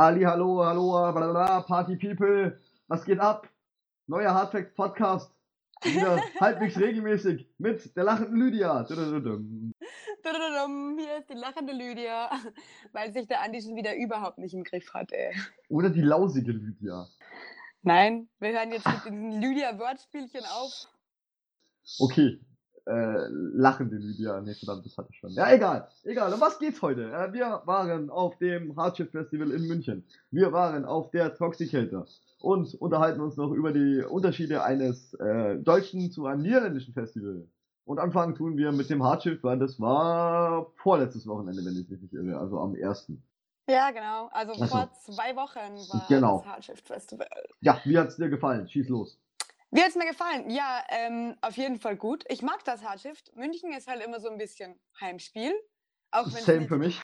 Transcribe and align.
Ali, 0.00 0.24
hallo, 0.24 0.64
hallo, 0.64 1.12
bla, 1.12 1.60
Party 1.60 1.94
People, 1.94 2.58
was 2.88 3.04
geht 3.04 3.20
ab? 3.20 3.46
Neuer 4.06 4.32
Hardfacts 4.32 4.74
Podcast. 4.74 5.30
Wieder 5.82 6.16
halbwegs 6.40 6.78
regelmäßig 6.78 7.46
mit 7.58 7.94
der 7.94 8.04
lachenden 8.04 8.40
Lydia. 8.40 8.86
Hier 8.88 8.96
ist 11.18 11.28
die 11.28 11.34
lachende 11.34 11.74
Lydia, 11.74 12.30
weil 12.92 13.12
sich 13.12 13.28
der 13.28 13.42
Andi 13.42 13.60
schon 13.60 13.76
wieder 13.76 13.94
überhaupt 13.94 14.38
nicht 14.38 14.54
im 14.54 14.64
Griff 14.64 14.94
hatte. 14.94 15.32
Oder 15.68 15.90
die 15.90 16.00
lausige 16.00 16.52
Lydia. 16.52 17.06
Nein, 17.82 18.30
wir 18.38 18.52
hören 18.52 18.72
jetzt 18.72 18.86
mit 18.86 19.04
diesen 19.04 19.32
Lydia-Wörtspielchen 19.32 20.46
auf. 20.46 20.88
Okay, 21.98 22.40
äh, 22.86 23.26
lachende 23.28 23.96
Lydia. 23.96 24.40
Nee, 24.40 24.54
verdammt, 24.54 24.86
das 24.86 24.96
hatte 24.96 25.08
ich 25.10 25.18
schon. 25.18 25.30
Ja, 25.30 25.52
egal. 25.52 25.88
Egal. 26.04 26.32
Um 26.32 26.40
was 26.40 26.58
geht's 26.58 26.82
heute? 26.82 27.12
Äh, 27.12 27.32
wir 27.32 27.62
waren 27.64 28.10
auf 28.10 28.36
dem 28.38 28.76
Hardship 28.76 29.10
Festival 29.10 29.50
in 29.50 29.66
München. 29.66 30.04
Wir 30.30 30.52
waren 30.52 30.84
auf 30.84 31.10
der 31.10 31.34
Toxicator 31.34 32.06
und 32.40 32.74
unterhalten 32.74 33.20
uns 33.20 33.36
noch 33.36 33.52
über 33.52 33.72
die 33.72 34.02
Unterschiede 34.02 34.62
eines 34.64 35.14
äh, 35.14 35.56
deutschen 35.56 36.10
zu 36.10 36.26
einem 36.26 36.42
niederländischen 36.42 36.94
Festival. 36.94 37.46
Und 37.84 37.98
anfangen 37.98 38.34
tun 38.34 38.56
wir 38.56 38.72
mit 38.72 38.88
dem 38.88 39.02
Hardship, 39.02 39.42
weil 39.42 39.58
das 39.58 39.80
war 39.80 40.70
vorletztes 40.76 41.26
Wochenende, 41.26 41.64
wenn 41.64 41.76
ich 41.76 41.88
mich 41.88 42.00
nicht 42.00 42.14
irre, 42.14 42.38
also 42.38 42.58
am 42.58 42.74
ersten. 42.74 43.22
Ja, 43.68 43.90
genau. 43.90 44.28
Also, 44.32 44.52
also 44.52 44.66
vor 44.66 44.90
zwei 44.92 45.36
Wochen 45.36 45.76
war 45.92 46.06
genau. 46.08 46.38
das 46.38 46.46
Hardship 46.46 46.78
Festival. 46.78 47.28
Ja, 47.60 47.80
wie 47.84 47.98
hat's 47.98 48.16
dir 48.16 48.28
gefallen? 48.28 48.68
Schieß 48.68 48.88
los. 48.88 49.18
Wie 49.70 49.80
hat 49.80 49.90
es 49.90 49.94
mir 49.94 50.06
gefallen? 50.06 50.50
Ja, 50.50 50.84
ähm, 50.88 51.36
auf 51.42 51.56
jeden 51.56 51.78
Fall 51.78 51.96
gut. 51.96 52.24
Ich 52.28 52.42
mag 52.42 52.64
das 52.64 52.82
Hardshift. 52.82 53.34
München 53.36 53.72
ist 53.72 53.86
halt 53.86 54.02
immer 54.02 54.20
so 54.20 54.28
ein 54.28 54.38
bisschen 54.38 54.80
Heimspiel. 55.00 55.54
Auch 56.10 56.26
wenn 56.26 56.42
Same 56.42 56.66
für 56.66 56.76
mich. 56.76 57.00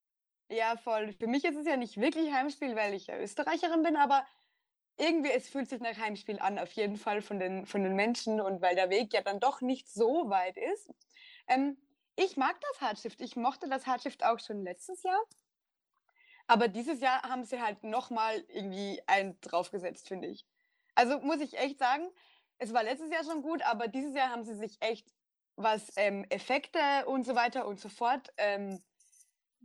Ja, 0.49 0.77
voll. 0.77 1.13
Für 1.13 1.29
mich 1.29 1.45
ist 1.45 1.57
es 1.57 1.67
ja 1.67 1.77
nicht 1.77 2.01
wirklich 2.01 2.33
Heimspiel, 2.33 2.75
weil 2.75 2.95
ich 2.95 3.07
ja 3.07 3.19
Österreicherin 3.19 3.83
bin, 3.83 3.97
aber 3.97 4.27
irgendwie, 4.99 5.31
es 5.31 5.49
fühlt 5.49 5.69
sich 5.69 5.81
nach 5.81 5.97
Heimspiel 5.97 6.39
an, 6.39 6.59
auf 6.59 6.73
jeden 6.73 6.97
Fall 6.97 7.23
von 7.23 7.39
den, 7.39 7.67
von 7.67 7.83
den 7.83 7.95
Menschen 7.95 8.41
und 8.41 8.63
weil 8.63 8.75
der 8.75 8.91
Weg 8.91 9.13
ja 9.13 9.21
dann 9.23 9.41
doch 9.41 9.61
nicht 9.61 9.89
so 9.89 10.29
weit 10.31 10.57
ist. 10.57 10.91
Ähm, 11.49 11.77
ich 12.17 12.37
mag 12.37 12.59
das 12.61 12.81
Hardshift. 12.81 13.21
Ich 13.21 13.37
mochte 13.37 13.69
das 13.69 13.87
Hardshift 13.87 14.25
auch 14.25 14.41
schon 14.41 14.63
letztes 14.63 15.03
Jahr. 15.03 15.21
Aber 16.47 16.69
dieses 16.69 17.01
Jahr 17.01 17.23
haben 17.23 17.45
sie 17.45 17.61
halt 17.61 17.85
nochmal 17.85 18.43
irgendwie 18.49 19.03
einen 19.07 19.39
draufgesetzt, 19.41 20.09
finde 20.09 20.29
ich. 20.29 20.47
Also 20.95 21.19
muss 21.21 21.41
ich 21.41 21.59
echt 21.59 21.79
sagen, 21.79 22.09
es 22.59 22.73
war 22.73 22.83
letztes 22.83 23.11
Jahr 23.11 23.25
schon 23.25 23.43
gut, 23.43 23.63
aber 23.67 23.89
dieses 23.89 24.15
Jahr 24.15 24.31
haben 24.31 24.45
sie 24.45 24.55
sich 24.55 24.77
echt, 24.81 25.13
was 25.57 25.91
ähm, 25.97 26.25
Effekte 26.31 26.79
und 27.07 27.25
so 27.27 27.35
weiter 27.35 27.67
und 27.67 27.81
so 27.81 27.89
fort 27.89 28.29
ähm, 28.37 28.81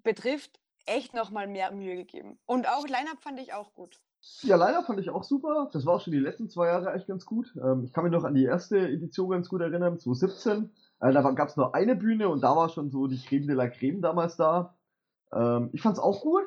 betrifft, 0.03 0.59
echt 0.85 1.13
nochmal 1.13 1.47
mehr 1.47 1.71
Mühe 1.71 1.95
gegeben. 1.95 2.39
Und 2.45 2.67
auch 2.67 2.87
Line-Up 2.87 3.21
fand 3.21 3.39
ich 3.39 3.53
auch 3.53 3.73
gut. 3.73 3.99
Ja, 4.41 4.55
Line-Up 4.55 4.85
fand 4.85 4.99
ich 4.99 5.09
auch 5.09 5.23
super. 5.23 5.69
Das 5.73 5.85
war 5.85 5.95
auch 5.95 6.01
schon 6.01 6.13
die 6.13 6.19
letzten 6.19 6.49
zwei 6.49 6.67
Jahre 6.67 6.93
echt 6.93 7.07
ganz 7.07 7.25
gut. 7.25 7.53
Ähm, 7.61 7.83
ich 7.83 7.93
kann 7.93 8.03
mich 8.03 8.13
noch 8.13 8.23
an 8.23 8.35
die 8.35 8.45
erste 8.45 8.77
Edition 8.77 9.29
ganz 9.29 9.49
gut 9.49 9.61
erinnern, 9.61 9.97
2017. 9.97 10.71
Äh, 10.99 11.11
da 11.11 11.21
gab 11.31 11.49
es 11.49 11.57
nur 11.57 11.75
eine 11.75 11.95
Bühne 11.95 12.29
und 12.29 12.41
da 12.41 12.55
war 12.55 12.69
schon 12.69 12.91
so 12.91 13.07
die 13.07 13.21
Creme 13.21 13.47
de 13.47 13.55
la 13.55 13.67
Creme 13.67 14.01
damals 14.01 14.37
da. 14.37 14.75
Ähm, 15.33 15.69
ich 15.73 15.81
fand's 15.81 15.99
auch 15.99 16.21
gut. 16.21 16.43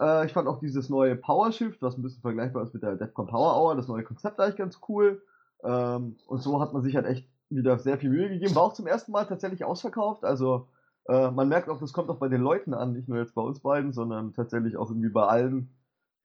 Äh, 0.00 0.26
ich 0.26 0.32
fand 0.32 0.48
auch 0.48 0.58
dieses 0.58 0.88
neue 0.88 1.16
Power 1.16 1.52
Shift, 1.52 1.80
was 1.82 1.96
ein 1.96 2.02
bisschen 2.02 2.22
vergleichbar 2.22 2.62
ist 2.64 2.74
mit 2.74 2.82
der 2.82 2.96
Defcon 2.96 3.26
Power 3.26 3.56
Hour, 3.56 3.76
das 3.76 3.88
neue 3.88 4.04
Konzept 4.04 4.40
eigentlich 4.40 4.56
ganz 4.56 4.80
cool. 4.88 5.22
Ähm, 5.64 6.16
und 6.26 6.42
so 6.42 6.60
hat 6.60 6.72
man 6.72 6.82
sich 6.82 6.96
halt 6.96 7.06
echt 7.06 7.28
wieder 7.48 7.78
sehr 7.78 7.98
viel 7.98 8.10
Mühe 8.10 8.28
gegeben. 8.28 8.54
War 8.54 8.62
auch 8.62 8.74
zum 8.74 8.86
ersten 8.86 9.12
Mal 9.12 9.24
tatsächlich 9.24 9.64
ausverkauft. 9.64 10.24
Also 10.24 10.68
äh, 11.08 11.30
man 11.30 11.48
merkt 11.48 11.68
auch, 11.68 11.78
das 11.78 11.92
kommt 11.92 12.10
auch 12.10 12.18
bei 12.18 12.28
den 12.28 12.40
Leuten 12.40 12.74
an, 12.74 12.92
nicht 12.92 13.08
nur 13.08 13.18
jetzt 13.18 13.34
bei 13.34 13.42
uns 13.42 13.60
beiden, 13.60 13.92
sondern 13.92 14.34
tatsächlich 14.34 14.76
auch 14.76 14.90
irgendwie 14.90 15.10
bei 15.10 15.26
allen. 15.26 15.70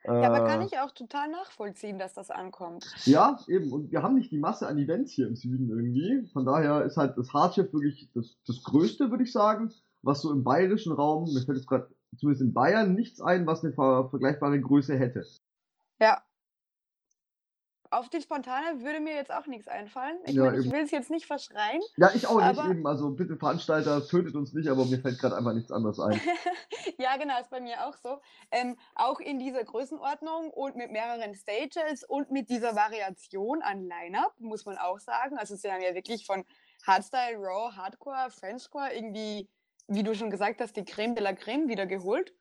Äh, 0.04 0.22
ja, 0.22 0.34
aber 0.34 0.48
kann 0.48 0.62
äh, 0.62 0.66
ich 0.66 0.80
auch 0.80 0.92
total 0.92 1.30
nachvollziehen, 1.30 2.00
dass 2.00 2.14
das 2.14 2.32
ankommt. 2.32 2.92
Ja, 3.06 3.38
eben. 3.48 3.72
Und 3.72 3.92
wir 3.92 4.02
haben 4.02 4.16
nicht 4.16 4.32
die 4.32 4.40
Masse 4.40 4.68
an 4.68 4.80
Events 4.80 5.12
hier 5.12 5.28
im 5.28 5.36
Süden 5.36 5.70
irgendwie. 5.70 6.28
Von 6.34 6.46
daher 6.46 6.84
ist 6.84 6.98
halt 6.98 7.18
das 7.18 7.32
Hardshift 7.34 7.74
wirklich 7.74 8.10
das, 8.16 8.38
das 8.48 8.64
Größte, 8.64 9.12
würde 9.12 9.24
ich 9.24 9.32
sagen, 9.32 9.72
was 10.02 10.22
so 10.22 10.32
im 10.32 10.44
bayerischen 10.44 10.94
Raum, 10.94 11.32
mir 11.32 11.42
fällt 11.42 11.60
jetzt 11.60 11.68
gerade 11.68 11.88
zumindest 12.18 12.42
in 12.42 12.54
Bayern 12.54 12.96
nichts 12.96 13.22
ein, 13.22 13.46
was 13.46 13.64
eine 13.64 13.74
ver 13.74 14.10
vergleichbare 14.10 14.60
Größe 14.60 14.98
hätte. 14.98 15.24
Ja, 16.00 16.24
auf 17.92 18.08
die 18.08 18.22
Spontane 18.22 18.82
würde 18.82 19.02
mir 19.02 19.14
jetzt 19.14 19.32
auch 19.32 19.46
nichts 19.48 19.68
einfallen. 19.68 20.18
Ich, 20.26 20.34
ja, 20.34 20.46
mein, 20.46 20.62
ich 20.62 20.72
will 20.72 20.82
es 20.82 20.92
jetzt 20.92 21.12
nicht 21.12 21.26
verschreien. 21.26 21.82
Ja, 21.98 22.10
ich 22.14 22.26
auch 22.26 22.42
nicht 22.42 22.66
eben. 22.66 22.88
Also 22.88 23.12
bitte 23.12 23.36
Veranstalter, 23.36 24.08
tötet 24.08 24.36
uns 24.36 24.54
nicht, 24.54 24.70
aber 24.70 24.86
mir 24.86 25.00
fällt 25.00 25.20
gerade 25.20 25.36
einfach 25.36 25.54
nichts 25.54 25.74
anderes 25.74 26.00
ein. 26.00 26.20
ja, 26.98 27.18
genau, 27.18 27.40
ist 27.40 27.50
bei 27.50 27.60
mir 27.60 27.86
auch 27.86 27.98
so. 27.98 28.22
Ähm, 28.50 28.78
auch 28.96 29.20
in 29.20 29.40
dieser 29.40 29.66
Größenordnung 29.66 30.52
und 30.52 30.78
mit 30.78 30.92
mehreren 30.92 31.36
Stages 31.36 32.06
und 32.06 32.32
mit 32.32 32.50
dieser 32.50 32.78
Variation 32.78 33.62
an 33.62 33.82
Line-Up, 33.82 34.40
muss 34.40 34.66
man 34.66 34.78
auch 34.78 35.00
sagen. 35.00 35.38
Also 35.38 35.58
sie 35.58 35.70
haben 35.70 35.82
ja 35.82 35.94
wirklich 35.94 36.26
von 36.26 36.46
Hardstyle, 36.88 37.36
Raw, 37.38 37.76
Hardcore, 37.76 38.32
Frenchcore 38.32 38.94
irgendwie, 38.94 39.50
wie 39.88 40.04
du 40.04 40.16
schon 40.16 40.32
gesagt 40.32 40.62
hast, 40.62 40.78
die 40.78 40.86
Creme 40.86 41.14
de 41.14 41.24
la 41.24 41.34
Creme 41.34 41.68
wieder 41.68 41.88
geholt. 41.88 42.34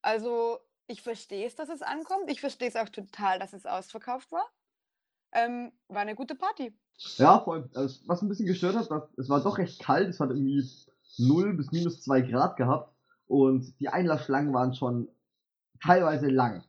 Also 0.00 0.60
ich 0.86 1.02
verstehe 1.02 1.46
es, 1.46 1.56
dass 1.56 1.68
es 1.68 1.82
ankommt. 1.82 2.30
Ich 2.30 2.40
verstehe 2.40 2.68
es 2.68 2.76
auch 2.76 2.88
total, 2.88 3.38
dass 3.38 3.52
es 3.52 3.66
ausverkauft 3.66 4.32
war 4.32 4.48
ähm, 5.34 5.72
war 5.88 6.02
eine 6.02 6.14
gute 6.14 6.34
Party. 6.34 6.72
Ja, 7.16 7.40
vor 7.40 7.54
allem, 7.54 7.70
also, 7.74 8.00
was 8.06 8.22
ein 8.22 8.28
bisschen 8.28 8.46
gestört 8.46 8.76
hat, 8.76 8.90
dass, 8.90 9.02
es 9.16 9.28
war 9.28 9.42
doch 9.42 9.58
recht 9.58 9.82
kalt, 9.82 10.08
es 10.08 10.20
hat 10.20 10.30
irgendwie 10.30 10.64
0 11.18 11.54
bis 11.56 11.70
minus 11.72 12.02
2 12.02 12.22
Grad 12.22 12.56
gehabt 12.56 12.92
und 13.26 13.78
die 13.80 13.88
Einlassschlangen 13.88 14.52
waren 14.52 14.74
schon 14.74 15.08
teilweise 15.82 16.28
lang. 16.28 16.62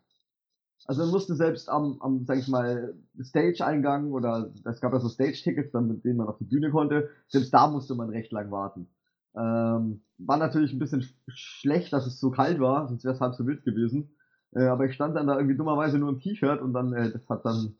Also 0.88 1.02
man 1.02 1.12
musste 1.12 1.36
selbst 1.36 1.70
am, 1.70 1.98
am 2.02 2.26
sag 2.26 2.38
ich 2.38 2.48
mal, 2.48 2.96
Stage-Eingang 3.20 4.12
oder 4.12 4.52
es 4.66 4.82
gab 4.82 4.94
ja 4.94 5.00
so 5.00 5.10
Stage-Tickets, 5.10 5.74
mit 5.74 6.04
denen 6.04 6.18
man 6.18 6.28
auf 6.28 6.38
die 6.38 6.46
Bühne 6.46 6.70
konnte, 6.70 7.10
selbst 7.28 7.54
da 7.54 7.68
musste 7.68 7.96
man 7.96 8.10
recht 8.10 8.32
lang 8.32 8.52
warten. 8.52 8.88
Ähm, 9.36 10.02
war 10.18 10.38
natürlich 10.38 10.74
ein 10.74 10.80
bisschen 10.80 11.06
schlecht, 11.28 11.92
dass 11.92 12.06
es 12.06 12.20
so 12.20 12.30
kalt 12.30 12.60
war, 12.60 12.88
sonst 12.88 13.04
wäre 13.04 13.16
es 13.16 13.22
halb 13.22 13.36
so 13.36 13.46
wild 13.48 13.64
gewesen. 13.66 14.16
Äh, 14.54 14.66
aber 14.66 14.86
ich 14.86 14.94
stand 14.94 15.16
dann 15.16 15.28
da 15.28 15.36
irgendwie 15.36 15.58
dummerweise 15.58 15.98
nur 15.98 16.10
im 16.10 16.20
T-Shirt 16.20 16.62
und 16.62 16.74
dann, 16.74 16.94
äh, 16.94 17.12
das 17.12 17.28
hat 17.30 17.46
dann 17.46 17.76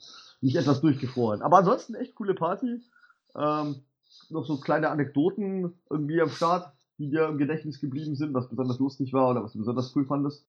nicht 0.46 0.56
etwas 0.56 0.80
durchgefroren. 0.82 1.42
Aber 1.42 1.58
ansonsten 1.58 1.96
echt 1.96 2.16
coole 2.16 2.36
Party. 2.36 2.82
Ähm, 3.36 3.84
noch 4.30 4.46
so 4.46 4.60
kleine 4.60 4.90
Anekdoten 4.90 5.78
irgendwie 5.90 6.22
am 6.22 6.30
Start, 6.30 6.72
die 6.98 7.10
dir 7.10 7.28
im 7.28 7.38
Gedächtnis 7.38 7.82
geblieben 7.82 8.16
sind, 8.16 8.34
was 8.34 8.48
besonders 8.48 8.80
lustig 8.80 9.12
war 9.12 9.32
oder 9.32 9.44
was 9.44 9.54
du 9.54 9.60
besonders 9.60 9.94
cool 9.96 10.06
fandest? 10.06 10.48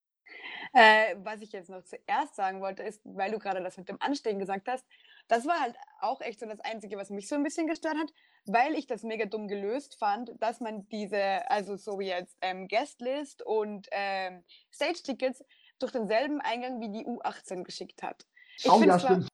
Äh, 0.72 1.16
was 1.22 1.40
ich 1.40 1.52
jetzt 1.52 1.70
noch 1.70 1.82
zuerst 1.82 2.36
sagen 2.36 2.60
wollte, 2.60 2.82
ist, 2.82 3.00
weil 3.04 3.30
du 3.32 3.38
gerade 3.38 3.62
das 3.62 3.78
mit 3.78 3.88
dem 3.88 3.96
Anstehen 4.00 4.38
gesagt 4.38 4.68
hast, 4.68 4.84
das 5.28 5.46
war 5.46 5.60
halt 5.60 5.74
auch 6.00 6.20
echt 6.20 6.40
so 6.40 6.46
das 6.46 6.60
Einzige, 6.60 6.96
was 6.96 7.10
mich 7.10 7.28
so 7.28 7.34
ein 7.34 7.42
bisschen 7.42 7.66
gestört 7.66 7.96
hat, 7.96 8.12
weil 8.44 8.74
ich 8.74 8.86
das 8.86 9.02
mega 9.02 9.24
dumm 9.24 9.48
gelöst 9.48 9.96
fand, 9.98 10.30
dass 10.40 10.60
man 10.60 10.86
diese, 10.88 11.48
also 11.50 11.76
so 11.76 11.98
wie 11.98 12.08
jetzt 12.08 12.36
ähm, 12.42 12.68
Guestlist 12.68 13.42
und 13.44 13.88
ähm, 13.92 14.44
Stage-Tickets 14.72 15.44
durch 15.78 15.92
denselben 15.92 16.40
Eingang 16.40 16.80
wie 16.80 16.90
die 16.90 17.06
U18 17.06 17.62
geschickt 17.62 18.02
hat. 18.02 18.26
Ich 18.58 18.70
oh 18.70 18.82
ja, 18.82 18.98
stimmt 18.98 19.28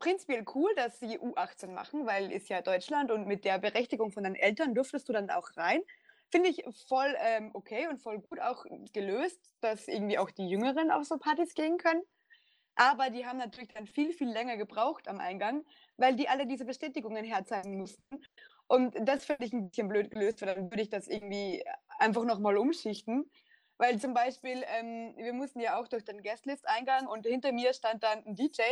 prinzipiell 0.00 0.44
cool, 0.54 0.74
dass 0.74 0.98
sie 0.98 1.18
U18 1.18 1.68
machen, 1.68 2.06
weil 2.06 2.32
ist 2.32 2.48
ja 2.48 2.62
Deutschland 2.62 3.10
und 3.12 3.26
mit 3.26 3.44
der 3.44 3.58
Berechtigung 3.58 4.10
von 4.10 4.24
deinen 4.24 4.34
Eltern 4.34 4.74
dürftest 4.74 5.08
du 5.08 5.12
dann 5.12 5.30
auch 5.30 5.48
rein. 5.56 5.82
Finde 6.30 6.48
ich 6.48 6.64
voll 6.88 7.14
ähm, 7.18 7.50
okay 7.54 7.86
und 7.88 8.00
voll 8.00 8.20
gut 8.20 8.40
auch 8.40 8.64
gelöst, 8.92 9.40
dass 9.60 9.88
irgendwie 9.88 10.18
auch 10.18 10.30
die 10.30 10.48
Jüngeren 10.48 10.90
auf 10.90 11.04
so 11.04 11.18
Partys 11.18 11.54
gehen 11.54 11.76
können. 11.78 12.02
Aber 12.76 13.10
die 13.10 13.26
haben 13.26 13.38
natürlich 13.38 13.68
dann 13.68 13.86
viel, 13.86 14.12
viel 14.12 14.28
länger 14.28 14.56
gebraucht 14.56 15.06
am 15.08 15.18
Eingang, 15.18 15.64
weil 15.96 16.16
die 16.16 16.28
alle 16.28 16.46
diese 16.46 16.64
Bestätigungen 16.64 17.24
herzeigen 17.24 17.76
mussten. 17.76 18.24
Und 18.68 18.96
das 19.06 19.24
finde 19.24 19.44
ich 19.44 19.52
ein 19.52 19.68
bisschen 19.68 19.88
blöd 19.88 20.10
gelöst, 20.10 20.40
weil 20.40 20.54
dann 20.54 20.70
würde 20.70 20.82
ich 20.82 20.88
das 20.88 21.08
irgendwie 21.08 21.64
einfach 21.98 22.24
nochmal 22.24 22.56
umschichten. 22.56 23.30
Weil 23.78 23.98
zum 23.98 24.14
Beispiel, 24.14 24.62
ähm, 24.78 25.14
wir 25.16 25.32
mussten 25.32 25.58
ja 25.58 25.80
auch 25.80 25.88
durch 25.88 26.04
den 26.04 26.22
Guestlist-Eingang 26.22 27.06
und 27.06 27.26
hinter 27.26 27.50
mir 27.52 27.72
stand 27.72 28.02
dann 28.02 28.24
ein 28.26 28.34
DJ, 28.36 28.62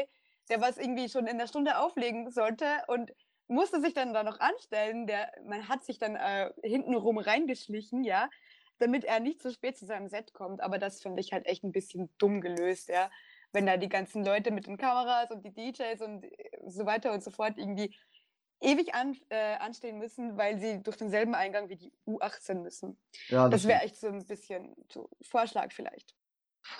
der 0.48 0.60
was 0.60 0.78
irgendwie 0.78 1.08
schon 1.08 1.26
in 1.26 1.38
der 1.38 1.46
Stunde 1.46 1.78
auflegen 1.78 2.30
sollte 2.30 2.64
und 2.86 3.12
musste 3.48 3.80
sich 3.80 3.94
dann 3.94 4.12
da 4.12 4.22
noch 4.22 4.40
anstellen. 4.40 5.06
Der, 5.06 5.30
man 5.44 5.68
hat 5.68 5.84
sich 5.84 5.98
dann 5.98 6.16
äh, 6.16 6.50
hintenrum 6.62 7.18
reingeschlichen, 7.18 8.04
ja, 8.04 8.28
damit 8.78 9.04
er 9.04 9.20
nicht 9.20 9.42
zu 9.42 9.50
spät 9.52 9.76
zu 9.76 9.86
seinem 9.86 10.08
Set 10.08 10.32
kommt. 10.32 10.60
Aber 10.60 10.78
das 10.78 11.02
finde 11.02 11.20
ich 11.20 11.32
halt 11.32 11.46
echt 11.46 11.64
ein 11.64 11.72
bisschen 11.72 12.10
dumm 12.18 12.40
gelöst, 12.40 12.88
ja. 12.88 13.10
Wenn 13.52 13.66
da 13.66 13.78
die 13.78 13.88
ganzen 13.88 14.24
Leute 14.24 14.50
mit 14.50 14.66
den 14.66 14.76
Kameras 14.76 15.30
und 15.30 15.44
die 15.44 15.54
DJs 15.54 16.02
und 16.02 16.26
so 16.66 16.84
weiter 16.84 17.12
und 17.12 17.24
so 17.24 17.30
fort 17.30 17.54
irgendwie 17.56 17.96
ewig 18.60 18.94
an, 18.94 19.16
äh, 19.30 19.56
anstehen 19.56 19.98
müssen, 19.98 20.36
weil 20.36 20.58
sie 20.58 20.82
durch 20.82 20.96
denselben 20.96 21.34
Eingang 21.34 21.68
wie 21.68 21.76
die 21.76 21.92
U18 22.06 22.60
müssen. 22.60 22.98
Ja, 23.28 23.48
das, 23.48 23.62
das 23.62 23.68
wäre 23.68 23.82
echt 23.82 23.96
so 23.96 24.08
ein 24.08 24.26
bisschen 24.26 24.74
Vorschlag 25.22 25.72
vielleicht. 25.72 26.14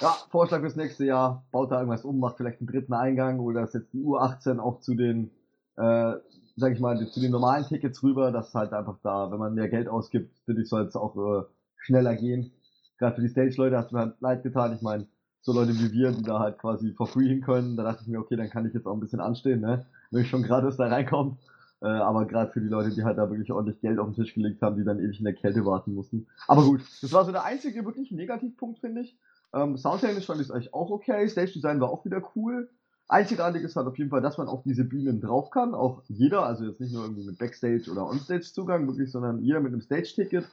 Ja, 0.00 0.16
Vorschlag 0.30 0.60
fürs 0.60 0.76
nächste 0.76 1.04
Jahr, 1.04 1.44
baut 1.50 1.70
da 1.70 1.78
irgendwas 1.78 2.04
um, 2.04 2.18
macht 2.20 2.36
vielleicht 2.36 2.60
einen 2.60 2.68
dritten 2.68 2.92
Eingang 2.92 3.40
oder 3.40 3.66
setzt 3.66 3.92
die 3.92 4.02
U18 4.02 4.58
auch 4.58 4.80
zu 4.80 4.94
den, 4.94 5.30
äh, 5.76 6.14
sag 6.56 6.72
ich 6.72 6.80
mal, 6.80 7.04
zu 7.08 7.20
den 7.20 7.32
normalen 7.32 7.64
Tickets 7.64 8.02
rüber, 8.02 8.30
das 8.30 8.48
ist 8.48 8.54
halt 8.54 8.72
einfach 8.72 8.98
da, 9.02 9.30
wenn 9.30 9.38
man 9.38 9.54
mehr 9.54 9.68
Geld 9.68 9.88
ausgibt, 9.88 10.36
finde 10.44 10.62
ich, 10.62 10.68
soll 10.68 10.82
es 10.82 10.96
auch 10.96 11.16
äh, 11.16 11.44
schneller 11.78 12.14
gehen. 12.16 12.52
Gerade 12.98 13.16
für 13.16 13.22
die 13.22 13.28
Stage-Leute 13.28 13.76
hat 13.76 13.86
es 13.86 13.92
mir 13.92 14.00
halt 14.00 14.20
leid 14.20 14.42
getan. 14.42 14.74
Ich 14.74 14.82
meine, 14.82 15.06
so 15.40 15.52
Leute 15.52 15.72
wie 15.74 15.92
wir, 15.92 16.12
die 16.12 16.22
da 16.22 16.40
halt 16.40 16.58
quasi 16.58 16.92
for 16.92 17.06
free 17.06 17.28
hin 17.28 17.40
können. 17.40 17.76
Da 17.76 17.84
dachte 17.84 18.02
ich 18.02 18.08
mir, 18.08 18.18
okay, 18.18 18.36
dann 18.36 18.50
kann 18.50 18.66
ich 18.66 18.74
jetzt 18.74 18.86
auch 18.86 18.94
ein 18.94 19.00
bisschen 19.00 19.20
anstehen, 19.20 19.60
ne? 19.60 19.86
Wenn 20.10 20.22
ich 20.22 20.28
schon 20.28 20.42
gratis 20.42 20.76
da 20.76 20.88
reinkomme. 20.88 21.36
Äh, 21.80 21.86
aber 21.86 22.26
gerade 22.26 22.50
für 22.50 22.60
die 22.60 22.66
Leute, 22.66 22.90
die 22.90 23.04
halt 23.04 23.18
da 23.18 23.30
wirklich 23.30 23.52
ordentlich 23.52 23.80
Geld 23.80 24.00
auf 24.00 24.08
den 24.08 24.14
Tisch 24.14 24.34
gelegt 24.34 24.62
haben, 24.62 24.76
die 24.76 24.84
dann 24.84 24.98
ewig 24.98 25.18
in 25.18 25.24
der 25.24 25.34
Kälte 25.34 25.64
warten 25.64 25.94
mussten. 25.94 26.26
Aber 26.48 26.64
gut, 26.64 26.80
das 27.02 27.12
war 27.12 27.24
so 27.24 27.30
der 27.30 27.44
einzige 27.44 27.84
wirklich 27.84 28.10
Negativpunkt, 28.10 28.80
finde 28.80 29.02
ich. 29.02 29.16
Ähm, 29.54 29.76
Soundtechnisch 29.76 30.26
fand 30.26 30.40
ich 30.40 30.48
es 30.48 30.50
eigentlich 30.50 30.74
auch 30.74 30.90
okay. 30.90 31.28
Stage 31.28 31.52
Design 31.52 31.80
war 31.80 31.90
auch 31.90 32.04
wieder 32.04 32.22
cool. 32.36 32.70
Einzigartig 33.08 33.62
ist 33.62 33.74
halt 33.76 33.86
auf 33.86 33.96
jeden 33.96 34.10
Fall, 34.10 34.20
dass 34.20 34.36
man 34.36 34.48
auf 34.48 34.62
diese 34.64 34.84
Bühnen 34.84 35.20
drauf 35.20 35.50
kann. 35.50 35.74
Auch 35.74 36.02
jeder, 36.08 36.44
also 36.44 36.64
jetzt 36.64 36.80
nicht 36.80 36.92
nur 36.92 37.04
irgendwie 37.04 37.24
mit 37.24 37.38
Backstage 37.38 37.90
oder 37.90 38.06
Onstage-Zugang, 38.06 38.86
wirklich, 38.86 39.10
sondern 39.10 39.42
jeder 39.42 39.60
mit 39.60 39.72
einem 39.72 39.80
Stage-Ticket 39.80 40.44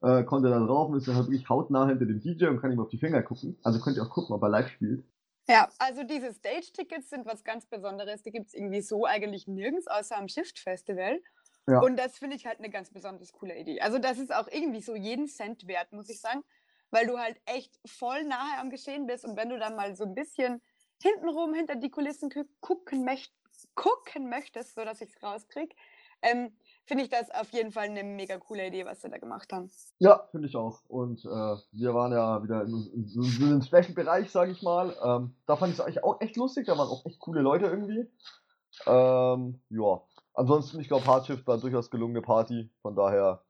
äh, 0.00 0.24
konnte 0.24 0.48
da 0.48 0.58
drauf 0.58 0.88
und 0.88 0.96
ist 0.96 1.06
dann 1.06 1.16
halt 1.16 1.26
wirklich 1.26 1.48
hautnah 1.50 1.86
hinter 1.86 2.06
dem 2.06 2.20
DJ 2.20 2.46
und 2.46 2.60
kann 2.60 2.72
ihm 2.72 2.80
auf 2.80 2.88
die 2.88 2.98
Finger 2.98 3.22
gucken. 3.22 3.58
Also 3.62 3.78
könnt 3.80 3.98
ihr 3.98 4.02
auch 4.02 4.10
gucken, 4.10 4.34
ob 4.34 4.42
er 4.42 4.48
live 4.48 4.68
spielt. 4.68 5.04
Ja, 5.48 5.68
also 5.78 6.02
diese 6.02 6.32
Stage-Tickets 6.32 7.10
sind 7.10 7.26
was 7.26 7.44
ganz 7.44 7.66
Besonderes. 7.66 8.22
Die 8.22 8.30
gibt 8.30 8.48
es 8.48 8.54
irgendwie 8.54 8.80
so 8.80 9.04
eigentlich 9.04 9.46
nirgends, 9.46 9.86
außer 9.86 10.16
am 10.16 10.28
Shift-Festival. 10.28 11.20
Ja. 11.66 11.80
Und 11.80 11.98
das 11.98 12.18
finde 12.18 12.36
ich 12.36 12.46
halt 12.46 12.58
eine 12.58 12.70
ganz 12.70 12.90
besonders 12.90 13.32
coole 13.32 13.58
Idee. 13.58 13.80
Also 13.80 13.98
das 13.98 14.18
ist 14.18 14.34
auch 14.34 14.48
irgendwie 14.50 14.80
so 14.80 14.94
jeden 14.94 15.26
Cent 15.26 15.66
wert, 15.66 15.92
muss 15.92 16.08
ich 16.08 16.20
sagen, 16.20 16.42
weil 16.90 17.06
du 17.06 17.18
halt 17.18 17.40
echt 17.46 17.78
voll 17.86 18.24
nahe 18.24 18.58
am 18.58 18.70
Geschehen 18.70 19.06
bist 19.06 19.24
und 19.24 19.36
wenn 19.36 19.50
du 19.50 19.58
dann 19.58 19.76
mal 19.76 19.94
so 19.94 20.04
ein 20.04 20.14
bisschen 20.14 20.62
hintenrum 21.02 21.54
hinter 21.54 21.76
die 21.76 21.90
Kulissen 21.90 22.30
gucken, 22.60 23.04
möcht 23.04 23.32
gucken 23.74 24.28
möchtest, 24.28 24.74
sodass 24.74 25.00
ich 25.00 25.10
es 25.10 25.22
rauskriege, 25.22 25.74
ähm, 26.22 26.52
finde 26.86 27.04
ich 27.04 27.10
das 27.10 27.30
auf 27.30 27.50
jeden 27.50 27.70
Fall 27.70 27.84
eine 27.84 28.02
mega 28.02 28.38
coole 28.38 28.66
Idee, 28.66 28.84
was 28.84 29.02
sie 29.02 29.10
da 29.10 29.18
gemacht 29.18 29.52
haben. 29.52 29.70
Ja, 29.98 30.26
finde 30.30 30.48
ich 30.48 30.56
auch. 30.56 30.80
Und 30.88 31.24
äh, 31.24 31.56
wir 31.72 31.94
waren 31.94 32.12
ja 32.12 32.42
wieder 32.42 32.62
in, 32.62 32.90
in, 32.92 33.40
in 33.40 33.44
einem 33.44 33.62
Special-Bereich, 33.62 34.30
sage 34.30 34.52
ich 34.52 34.62
mal. 34.62 34.96
Ähm, 35.02 35.36
da 35.46 35.56
fand 35.56 35.72
ich 35.72 35.78
es 35.78 35.84
eigentlich 35.84 36.04
auch 36.04 36.20
echt 36.20 36.36
lustig. 36.36 36.66
Da 36.66 36.76
waren 36.76 36.88
auch 36.88 37.04
echt 37.06 37.20
coole 37.20 37.40
Leute 37.40 37.66
irgendwie. 37.66 38.10
Ähm, 38.86 39.60
ja. 39.70 40.02
Ansonsten, 40.34 40.80
ich 40.80 40.88
glaube, 40.88 41.06
Hardshift 41.06 41.46
war 41.46 41.58
durchaus 41.58 41.90
gelungene 41.90 42.22
Party. 42.22 42.70
Von 42.82 42.94
daher 42.96 43.42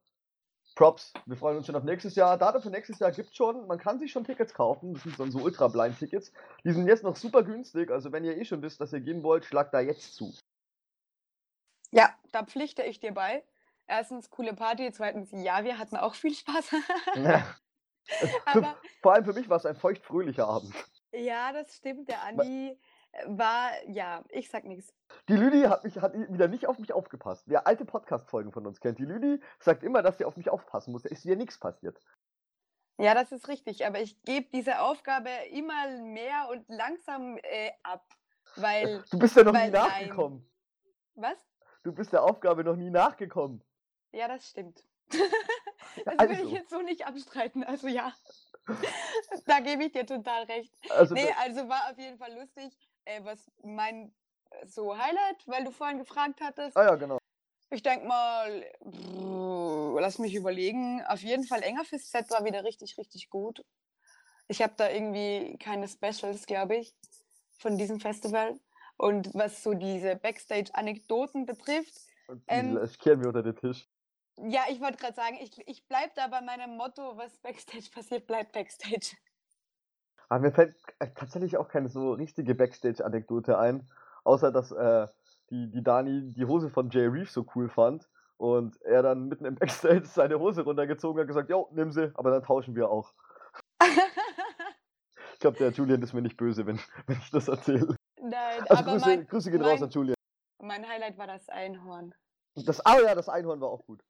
Props. 0.79 1.13
Wir 1.27 1.37
freuen 1.37 1.57
uns 1.57 1.67
schon 1.67 1.75
auf 1.75 1.83
nächstes 1.83 2.15
Jahr. 2.15 2.39
Datum 2.39 2.63
für 2.63 2.71
nächstes 2.71 3.01
Jahr 3.01 3.11
gibt 3.11 3.35
schon. 3.35 3.67
Man 3.67 3.79
kann 3.79 3.99
sich 3.99 4.13
schon 4.13 4.23
Tickets 4.23 4.55
kaufen. 4.55 4.95
Das 4.95 5.03
sind 5.03 5.17
so, 5.17 5.27
so 5.27 5.41
Ultra-Blind-Tickets. 5.41 6.33
Die 6.63 6.71
sind 6.71 6.87
jetzt 6.87 7.03
noch 7.03 7.17
super 7.17 7.43
günstig. 7.43 7.91
Also, 7.91 8.13
wenn 8.13 8.25
ihr 8.25 8.37
eh 8.37 8.45
schon 8.45 8.63
wisst, 8.63 8.81
dass 8.81 8.93
ihr 8.93 9.01
gehen 9.01 9.25
wollt, 9.25 9.45
schlagt 9.45 9.75
da 9.75 9.81
jetzt 9.81 10.15
zu. 10.15 10.33
Ja, 11.91 12.15
da 12.31 12.45
pflichte 12.45 12.85
ich 12.85 13.01
dir 13.01 13.13
bei. 13.13 13.43
Erstens, 13.89 14.31
coole 14.31 14.55
Party. 14.55 14.93
Zweitens, 14.93 15.31
ja, 15.33 15.65
wir 15.65 15.79
hatten 15.79 15.97
auch 15.97 16.15
viel 16.15 16.33
Spaß. 16.33 16.71
ja. 17.17 17.45
Aber, 18.45 18.77
vor 19.03 19.15
allem 19.15 19.25
für 19.25 19.33
mich 19.33 19.49
war 19.49 19.57
es 19.57 19.67
ein 19.67 19.75
feuchtfröhlicher 19.75 20.47
Abend. 20.47 20.73
Ja, 21.11 21.53
das 21.53 21.75
stimmt. 21.75 22.09
Der 22.09 22.23
Andi 22.23 22.79
war, 23.27 23.71
ja, 23.89 24.25
ich 24.29 24.51
sag 24.51 24.65
nichts. 24.65 24.95
Die 25.29 25.35
Lüdi 25.35 25.63
hat, 25.63 25.85
mich, 25.85 25.97
hat 25.99 26.15
wieder 26.15 26.49
nicht 26.49 26.67
auf 26.67 26.79
mich 26.79 26.93
aufgepasst. 26.93 27.45
Wer 27.47 27.67
alte 27.67 27.85
Podcast-Folgen 27.85 28.53
von 28.53 28.67
uns 28.67 28.81
kennt, 28.81 28.99
die 28.99 29.05
Lüdi 29.05 29.41
sagt 29.59 29.83
immer, 29.83 30.03
dass 30.03 30.19
sie 30.19 30.25
auf 30.25 30.37
mich 30.37 30.51
aufpassen 30.51 30.93
muss. 30.93 31.03
Da 31.03 31.11
ist 31.11 31.25
ihr 31.25 31.37
nichts 31.37 31.59
passiert. 31.59 32.01
Ja, 32.99 33.15
das 33.15 33.31
ist 33.31 33.49
richtig, 33.49 33.87
aber 33.87 34.01
ich 34.01 34.21
gebe 34.23 34.49
diese 34.53 34.81
Aufgabe 34.81 35.31
immer 35.51 35.89
mehr 36.03 36.49
und 36.51 36.69
langsam 36.69 37.39
äh, 37.43 37.71
ab. 37.83 38.05
Weil, 38.57 39.05
du 39.11 39.19
bist 39.19 39.37
ja 39.37 39.45
noch 39.45 39.53
nie 39.53 39.71
nachgekommen. 39.71 40.45
Nein. 41.15 41.33
Was? 41.33 41.39
Du 41.85 41.93
bist 41.93 42.13
der 42.13 42.25
Aufgabe 42.25 42.65
noch 42.65 42.77
nie 42.77 42.91
nachgekommen. 42.91 43.63
Ja, 44.13 44.27
das 44.27 44.49
stimmt. 44.49 44.85
das 46.05 46.19
also. 46.19 46.35
will 46.35 46.47
ich 46.47 46.53
jetzt 46.53 46.71
so 46.71 46.81
nicht 46.83 47.07
abstreiten. 47.07 47.63
Also 47.63 47.89
ja, 47.89 48.13
da 49.47 49.61
gebe 49.61 49.85
ich 49.85 49.93
dir 49.93 50.07
total 50.07 50.45
recht. 50.45 50.73
Also, 50.91 51.15
nee, 51.15 51.33
also 51.41 51.69
war 51.69 51.91
auf 51.91 51.99
jeden 51.99 52.19
Fall 52.19 52.35
lustig 52.35 52.77
äh, 53.09 53.25
was 53.25 53.51
mein 53.63 54.13
äh, 54.51 54.67
so 54.67 54.97
Highlight, 54.97 55.47
weil 55.47 55.65
du 55.65 55.71
vorhin 55.71 55.99
gefragt 55.99 56.41
hattest. 56.41 56.77
Ah 56.77 56.85
ja, 56.85 56.95
genau. 56.95 57.19
Ich 57.71 57.83
denke 57.83 58.07
mal, 58.07 58.65
brr, 58.81 60.01
lass 60.01 60.19
mich 60.19 60.35
überlegen. 60.35 61.03
Auf 61.07 61.23
jeden 61.23 61.45
Fall 61.45 61.63
enger 61.63 61.85
fürs 61.85 62.11
Set 62.11 62.31
war 62.31 62.45
wieder 62.45 62.65
richtig, 62.65 62.97
richtig 62.97 63.29
gut. 63.29 63.65
Ich 64.47 64.63
habe 64.63 64.73
da 64.77 64.89
irgendwie 64.89 65.59
keine 65.59 65.87
Specials, 65.89 66.47
glaube 66.47 66.77
ich, 66.77 66.95
von 67.59 67.77
diesem 67.77 68.01
Festival. 68.01 68.59
Und 68.97 69.33
was 69.35 69.63
so 69.63 69.75
diese 69.75 70.17
Backstage-Anekdoten 70.17 71.47
betrifft. 71.47 71.95
Ähm, 72.49 72.75
das 72.75 72.99
kehren 72.99 73.21
wir 73.21 73.29
unter 73.29 73.43
den 73.43 73.55
Tisch. 73.55 73.87
Ja, 74.49 74.65
ich 74.71 74.81
wollte 74.81 74.99
gerade 74.99 75.15
sagen, 75.15 75.39
ich, 75.41 75.51
ich 75.67 75.87
bleibe 75.87 76.13
da 76.17 76.29
bei 76.29 76.41
meinem 76.41 76.77
Motto, 76.77 77.17
was 77.17 77.37
Backstage 77.39 77.91
passiert, 77.95 78.27
bleibt 78.27 78.53
Backstage. 78.53 79.17
Aber 80.29 80.41
mir 80.41 80.53
fällt 80.53 80.77
äh, 80.99 81.09
tatsächlich 81.15 81.57
auch 81.57 81.69
keine 81.69 81.89
so 81.89 82.13
richtige 82.13 82.55
Backstage-Anekdote 82.55 83.59
ein, 83.59 83.89
außer 84.25 84.53
dass 84.53 84.73
äh, 84.73 85.07
die, 85.51 85.71
die 85.71 85.83
Dani 85.83 86.33
die 86.35 86.45
Hose 86.45 86.69
von 86.69 86.91
Jay 86.91 87.07
Reeves 87.07 87.33
so 87.33 87.47
cool 87.55 87.69
fand 87.69 88.09
und 88.37 88.81
er 88.83 89.03
dann 89.03 89.29
mitten 89.29 89.45
im 89.45 89.55
Backstage 89.59 90.07
seine 90.07 90.39
Hose 90.39 90.63
runtergezogen 90.63 91.19
hat 91.19 91.25
und 91.25 91.29
gesagt, 91.29 91.51
jo, 91.51 91.69
nimm 91.73 91.93
sie, 91.93 92.13
aber 92.15 92.31
dann 92.31 92.43
tauschen 92.43 92.75
wir 92.75 92.91
auch. 92.91 93.13
ich 95.35 95.41
glaube, 95.41 95.57
der 95.59 95.71
Julian 95.71 96.03
ist 96.03 96.13
mir 96.13 96.23
nicht 96.23 96.37
böse, 96.37 96.67
wenn, 96.67 96.79
wenn 97.07 97.19
ich 97.19 97.31
das 97.31 97.49
erzähle. 97.49 97.97
Nein, 98.21 98.61
also 98.69 98.83
aber 98.83 98.93
Grüße, 98.93 99.07
mein, 99.07 99.27
Grüße 99.27 99.51
gehen 99.51 99.61
mein, 99.61 99.71
raus 99.71 99.83
an 99.83 99.91
Julian. 99.91 100.15
Mein 100.61 100.89
Highlight 100.89 101.17
war 101.17 101.27
das 101.27 101.49
Einhorn. 101.49 102.15
Das, 102.55 102.85
ah 102.85 102.99
ja, 103.01 103.15
das 103.15 103.29
Einhorn 103.29 103.61
war 103.61 103.69
auch 103.69 103.85
gut. 103.87 104.03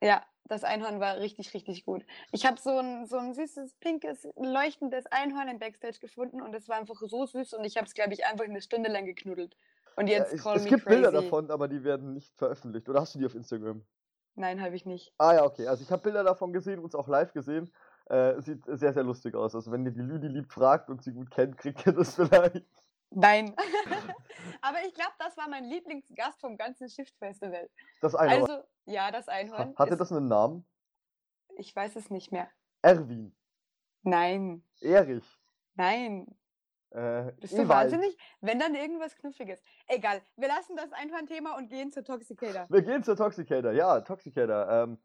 Ja, 0.00 0.22
das 0.48 0.64
Einhorn 0.64 1.00
war 1.00 1.18
richtig, 1.18 1.52
richtig 1.54 1.84
gut. 1.84 2.04
Ich 2.32 2.46
habe 2.46 2.60
so 2.60 2.78
ein, 2.78 3.06
so 3.06 3.16
ein 3.16 3.34
süßes, 3.34 3.74
pinkes, 3.80 4.28
leuchtendes 4.36 5.06
Einhorn 5.06 5.48
im 5.48 5.58
Backstage 5.58 5.98
gefunden 6.00 6.40
und 6.40 6.54
es 6.54 6.68
war 6.68 6.76
einfach 6.76 7.00
so 7.00 7.26
süß 7.26 7.54
und 7.54 7.64
ich 7.64 7.76
habe 7.76 7.86
es, 7.86 7.94
glaube 7.94 8.12
ich, 8.12 8.24
einfach 8.26 8.44
eine 8.44 8.60
Stunde 8.60 8.90
lang 8.90 9.06
geknuddelt. 9.06 9.56
Und 9.96 10.08
jetzt 10.08 10.32
ja, 10.32 10.54
es, 10.54 10.62
es 10.62 10.68
gibt 10.68 10.84
crazy. 10.84 11.00
Bilder 11.00 11.12
davon, 11.12 11.50
aber 11.50 11.68
die 11.68 11.82
werden 11.82 12.12
nicht 12.12 12.36
veröffentlicht. 12.36 12.88
Oder 12.88 13.00
hast 13.00 13.14
du 13.14 13.18
die 13.18 13.26
auf 13.26 13.34
Instagram? 13.34 13.82
Nein, 14.34 14.60
habe 14.60 14.76
ich 14.76 14.84
nicht. 14.84 15.14
Ah 15.16 15.34
ja, 15.34 15.44
okay. 15.44 15.66
Also 15.66 15.82
ich 15.82 15.90
habe 15.90 16.02
Bilder 16.02 16.22
davon 16.22 16.52
gesehen, 16.52 16.78
uns 16.78 16.94
auch 16.94 17.08
live 17.08 17.32
gesehen. 17.32 17.72
Äh, 18.04 18.40
sieht 18.42 18.64
sehr, 18.66 18.92
sehr 18.92 19.02
lustig 19.02 19.34
aus. 19.34 19.54
Also 19.54 19.72
wenn 19.72 19.84
ihr 19.86 19.92
die 19.92 20.02
Lüdi 20.02 20.28
lieb 20.28 20.52
fragt 20.52 20.90
und 20.90 21.02
sie 21.02 21.12
gut 21.12 21.30
kennt, 21.30 21.56
kriegt 21.56 21.86
ihr 21.86 21.92
das 21.92 22.14
vielleicht. 22.16 22.66
Nein. 23.16 23.56
Aber 24.60 24.84
ich 24.86 24.92
glaube, 24.92 25.12
das 25.18 25.36
war 25.38 25.48
mein 25.48 25.64
Lieblingsgast 25.64 26.38
vom 26.38 26.58
ganzen 26.58 26.88
Shift 26.90 27.16
Festival. 27.16 27.70
Das 28.02 28.14
Einhorn. 28.14 28.50
Also, 28.50 28.62
ja, 28.84 29.10
das 29.10 29.28
Einhorn. 29.28 29.74
Hatte 29.74 29.92
ist, 29.92 30.00
das 30.00 30.12
einen 30.12 30.28
Namen? 30.28 30.66
Ich 31.56 31.74
weiß 31.74 31.96
es 31.96 32.10
nicht 32.10 32.30
mehr. 32.30 32.48
Erwin. 32.82 33.34
Nein. 34.02 34.62
Erich. 34.82 35.24
Nein. 35.76 36.26
Äh, 36.90 37.32
Bist 37.40 37.54
du 37.54 37.62
Ewald. 37.62 37.90
wahnsinnig? 37.90 38.18
Wenn 38.42 38.58
dann 38.58 38.74
irgendwas 38.74 39.16
Knuffiges. 39.16 39.62
Egal, 39.86 40.20
wir 40.36 40.48
lassen 40.48 40.76
das 40.76 40.92
Einhorn-Thema 40.92 41.56
und 41.56 41.70
gehen 41.70 41.90
zur 41.90 42.04
Toxicator. 42.04 42.66
Wir 42.68 42.82
gehen 42.82 43.02
zur 43.02 43.16
Toxicator, 43.16 43.72
ja, 43.72 44.02
Toxicator. 44.02 44.68
Ähm, 44.68 44.98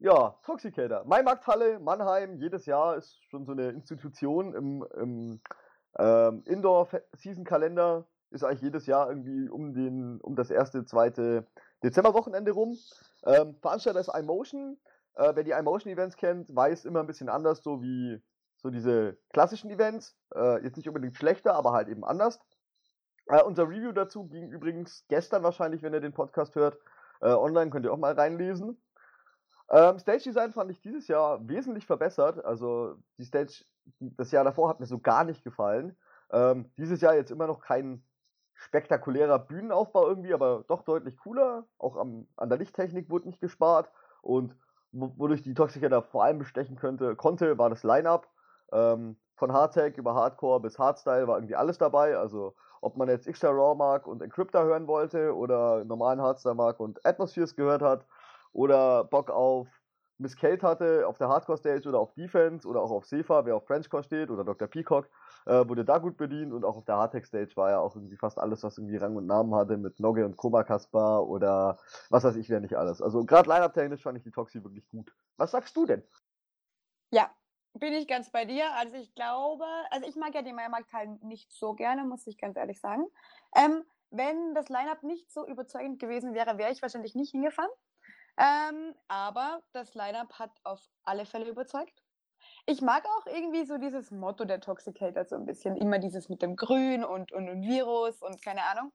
ja, 0.00 0.36
Toxicator. 0.44 1.04
Maimarkthalle, 1.04 1.78
Mannheim, 1.78 2.36
jedes 2.36 2.66
Jahr 2.66 2.96
ist 2.96 3.22
schon 3.30 3.46
so 3.46 3.52
eine 3.52 3.70
Institution 3.70 4.54
im, 4.54 4.86
im 4.96 5.40
ähm, 5.98 6.42
Indoor-Season-Kalender 6.46 8.06
ist 8.30 8.44
eigentlich 8.44 8.62
jedes 8.62 8.86
Jahr 8.86 9.08
irgendwie 9.08 9.48
um, 9.48 9.72
den, 9.72 10.20
um 10.20 10.36
das 10.36 10.50
erste, 10.50 10.84
zweite 10.84 11.46
Dezemberwochenende 11.82 12.52
rum. 12.52 12.76
Ähm, 13.24 13.56
Veranstalter 13.60 14.00
ist 14.00 14.14
iMotion. 14.14 14.78
Äh, 15.14 15.32
wer 15.34 15.44
die 15.44 15.52
iMotion-Events 15.52 16.16
kennt, 16.16 16.54
weiß 16.54 16.84
immer 16.84 17.00
ein 17.00 17.06
bisschen 17.06 17.28
anders, 17.28 17.62
so 17.62 17.82
wie 17.82 18.20
so 18.56 18.70
diese 18.70 19.16
klassischen 19.30 19.70
Events. 19.70 20.16
Äh, 20.34 20.62
jetzt 20.62 20.76
nicht 20.76 20.88
unbedingt 20.88 21.16
schlechter, 21.16 21.54
aber 21.54 21.72
halt 21.72 21.88
eben 21.88 22.04
anders. 22.04 22.40
Äh, 23.26 23.42
unser 23.42 23.68
Review 23.68 23.92
dazu 23.92 24.26
ging 24.26 24.50
übrigens 24.50 25.04
gestern 25.08 25.42
wahrscheinlich, 25.42 25.82
wenn 25.82 25.94
ihr 25.94 26.00
den 26.00 26.12
Podcast 26.14 26.54
hört, 26.54 26.78
äh, 27.20 27.28
online, 27.30 27.70
könnt 27.70 27.84
ihr 27.84 27.92
auch 27.92 27.98
mal 27.98 28.14
reinlesen. 28.14 28.80
Ähm, 29.70 29.98
Stage 29.98 30.24
Design 30.24 30.52
fand 30.52 30.70
ich 30.70 30.80
dieses 30.80 31.08
Jahr 31.08 31.46
wesentlich 31.46 31.86
verbessert. 31.86 32.44
Also 32.44 32.96
die 33.18 33.24
Stage, 33.24 33.64
das 34.00 34.30
Jahr 34.30 34.44
davor 34.44 34.68
hat 34.68 34.80
mir 34.80 34.86
so 34.86 34.98
gar 34.98 35.24
nicht 35.24 35.44
gefallen. 35.44 35.96
Ähm, 36.30 36.70
dieses 36.76 37.00
Jahr 37.00 37.14
jetzt 37.14 37.30
immer 37.30 37.46
noch 37.46 37.60
kein 37.60 38.02
spektakulärer 38.54 39.38
Bühnenaufbau 39.38 40.08
irgendwie, 40.08 40.34
aber 40.34 40.64
doch 40.66 40.82
deutlich 40.82 41.16
cooler. 41.18 41.66
Auch 41.78 41.96
am, 41.96 42.26
an 42.36 42.48
der 42.48 42.58
Lichttechnik 42.58 43.08
wurde 43.08 43.28
nicht 43.28 43.40
gespart. 43.40 43.90
Und 44.20 44.56
wodurch 44.92 45.42
die 45.42 45.54
Toxiker 45.54 45.88
da 45.88 46.02
vor 46.02 46.24
allem 46.24 46.38
bestechen 46.38 46.76
könnte, 46.76 47.14
konnte, 47.14 47.58
war 47.58 47.70
das 47.70 47.84
Line-Up. 47.84 48.28
Ähm, 48.72 49.16
von 49.36 49.52
Hardtech 49.52 49.96
über 49.96 50.14
Hardcore 50.14 50.60
bis 50.60 50.78
Hardstyle 50.78 51.28
war 51.28 51.36
irgendwie 51.36 51.54
alles 51.56 51.78
dabei. 51.78 52.16
Also 52.16 52.54
ob 52.80 52.96
man 52.96 53.08
jetzt 53.08 53.26
Extra 53.26 53.50
Raw 53.50 53.76
mag 53.76 54.06
und 54.06 54.22
Encryptor 54.22 54.64
hören 54.64 54.86
wollte 54.86 55.34
oder 55.34 55.84
normalen 55.84 56.20
Hardstyle 56.20 56.54
mag 56.54 56.80
und 56.80 57.04
Atmospheres 57.06 57.54
gehört 57.54 57.82
hat 57.82 58.04
oder 58.52 59.04
Bock 59.04 59.30
auf 59.30 59.68
Miss 60.18 60.36
Kate 60.36 60.66
hatte 60.66 61.06
auf 61.06 61.16
der 61.16 61.28
Hardcore-Stage 61.28 61.88
oder 61.88 62.00
auf 62.00 62.12
Defense 62.14 62.66
oder 62.66 62.82
auch 62.82 62.90
auf 62.90 63.06
Sefa, 63.06 63.44
wer 63.44 63.56
auf 63.56 63.66
Frenchcore 63.66 64.02
steht 64.02 64.30
oder 64.30 64.44
Dr. 64.44 64.66
Peacock, 64.66 65.08
äh, 65.46 65.68
wurde 65.68 65.84
da 65.84 65.98
gut 65.98 66.16
bedient 66.16 66.52
und 66.52 66.64
auch 66.64 66.76
auf 66.76 66.84
der 66.84 66.96
Hardtech-Stage 66.96 67.56
war 67.56 67.70
ja 67.70 67.78
auch 67.78 67.94
irgendwie 67.94 68.16
fast 68.16 68.38
alles, 68.38 68.64
was 68.64 68.78
irgendwie 68.78 68.96
Rang 68.96 69.14
und 69.16 69.26
Namen 69.26 69.54
hatte 69.54 69.76
mit 69.76 70.00
Nogge 70.00 70.24
und 70.24 70.36
Koma 70.36 70.64
Kaspar 70.64 71.26
oder 71.28 71.78
was 72.10 72.24
weiß 72.24 72.36
ich, 72.36 72.50
wer 72.50 72.60
nicht 72.60 72.76
alles. 72.76 73.00
Also 73.00 73.24
gerade 73.24 73.48
Line-Up-technisch 73.48 74.02
fand 74.02 74.18
ich 74.18 74.24
die 74.24 74.32
Toxi 74.32 74.62
wirklich 74.64 74.88
gut. 74.88 75.14
Was 75.36 75.52
sagst 75.52 75.76
du 75.76 75.86
denn? 75.86 76.02
Ja, 77.10 77.30
bin 77.74 77.92
ich 77.92 78.08
ganz 78.08 78.30
bei 78.30 78.44
dir. 78.44 78.72
Also 78.74 78.96
ich 78.96 79.14
glaube, 79.14 79.64
also 79.90 80.06
ich 80.08 80.16
mag 80.16 80.34
ja 80.34 80.42
die 80.42 80.52
Meiermarkthallen 80.52 81.20
nicht 81.22 81.52
so 81.52 81.74
gerne, 81.74 82.04
muss 82.04 82.26
ich 82.26 82.38
ganz 82.38 82.56
ehrlich 82.56 82.80
sagen. 82.80 83.06
Ähm, 83.54 83.84
wenn 84.10 84.54
das 84.54 84.68
Line-Up 84.68 85.02
nicht 85.02 85.30
so 85.30 85.46
überzeugend 85.46 86.00
gewesen 86.00 86.34
wäre, 86.34 86.58
wäre 86.58 86.72
ich 86.72 86.82
wahrscheinlich 86.82 87.14
nicht 87.14 87.30
hingefahren. 87.30 87.70
Ähm, 88.38 88.94
aber 89.08 89.62
das 89.72 89.94
Line-Up 89.94 90.38
hat 90.38 90.52
auf 90.62 90.80
alle 91.02 91.26
Fälle 91.26 91.48
überzeugt. 91.48 92.02
Ich 92.66 92.80
mag 92.82 93.04
auch 93.04 93.26
irgendwie 93.26 93.64
so 93.64 93.78
dieses 93.78 94.10
Motto 94.10 94.44
der 94.44 94.60
Toxicator 94.60 95.24
so 95.24 95.34
ein 95.34 95.44
bisschen. 95.44 95.76
Immer 95.76 95.98
dieses 95.98 96.28
mit 96.28 96.40
dem 96.42 96.54
Grün 96.54 97.04
und, 97.04 97.32
und, 97.32 97.48
und 97.48 97.62
Virus 97.62 98.22
und 98.22 98.40
keine 98.42 98.62
Ahnung. 98.64 98.92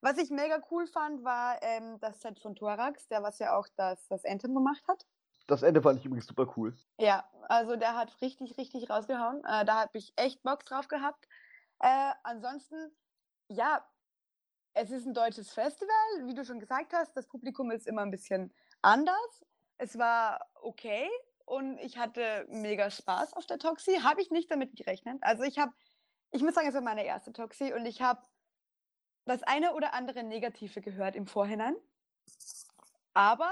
Was 0.00 0.18
ich 0.18 0.30
mega 0.30 0.60
cool 0.70 0.86
fand, 0.86 1.24
war 1.24 1.60
ähm, 1.62 1.98
das 1.98 2.20
Set 2.20 2.38
von 2.38 2.54
Thorax, 2.54 3.08
der 3.08 3.22
was 3.22 3.38
ja 3.38 3.56
auch 3.58 3.66
das, 3.76 4.06
das 4.08 4.24
Anthem 4.24 4.54
gemacht 4.54 4.84
hat. 4.86 5.06
Das 5.46 5.62
Ende 5.62 5.82
fand 5.82 5.98
ich 5.98 6.04
übrigens 6.06 6.26
super 6.26 6.52
cool. 6.56 6.76
Ja, 6.98 7.28
also 7.48 7.76
der 7.76 7.96
hat 7.96 8.20
richtig, 8.20 8.56
richtig 8.58 8.90
rausgehauen. 8.90 9.42
Äh, 9.44 9.64
da 9.64 9.80
habe 9.80 9.98
ich 9.98 10.12
echt 10.16 10.42
Bock 10.42 10.64
drauf 10.64 10.88
gehabt. 10.88 11.26
Äh, 11.80 12.12
ansonsten, 12.22 12.94
ja, 13.48 13.84
es 14.74 14.90
ist 14.90 15.06
ein 15.06 15.14
deutsches 15.14 15.52
Festival, 15.52 16.26
wie 16.26 16.34
du 16.34 16.44
schon 16.44 16.60
gesagt 16.60 16.92
hast. 16.92 17.16
Das 17.16 17.26
Publikum 17.26 17.70
ist 17.70 17.86
immer 17.86 18.02
ein 18.02 18.10
bisschen 18.10 18.52
anders. 18.84 19.44
Es 19.78 19.98
war 19.98 20.46
okay 20.60 21.08
und 21.46 21.78
ich 21.78 21.98
hatte 21.98 22.46
mega 22.48 22.90
Spaß 22.90 23.34
auf 23.34 23.46
der 23.46 23.58
Toxi. 23.58 23.96
Habe 24.02 24.22
ich 24.22 24.30
nicht 24.30 24.50
damit 24.50 24.76
gerechnet. 24.76 25.18
Also 25.22 25.42
ich 25.42 25.58
habe, 25.58 25.72
ich 26.30 26.42
muss 26.42 26.54
sagen, 26.54 26.68
es 26.68 26.74
war 26.74 26.80
meine 26.80 27.04
erste 27.04 27.32
Toxi 27.32 27.72
und 27.72 27.86
ich 27.86 28.02
habe 28.02 28.22
das 29.24 29.42
eine 29.42 29.74
oder 29.74 29.94
andere 29.94 30.22
Negative 30.22 30.80
gehört 30.80 31.16
im 31.16 31.26
Vorhinein. 31.26 31.76
Aber 33.14 33.50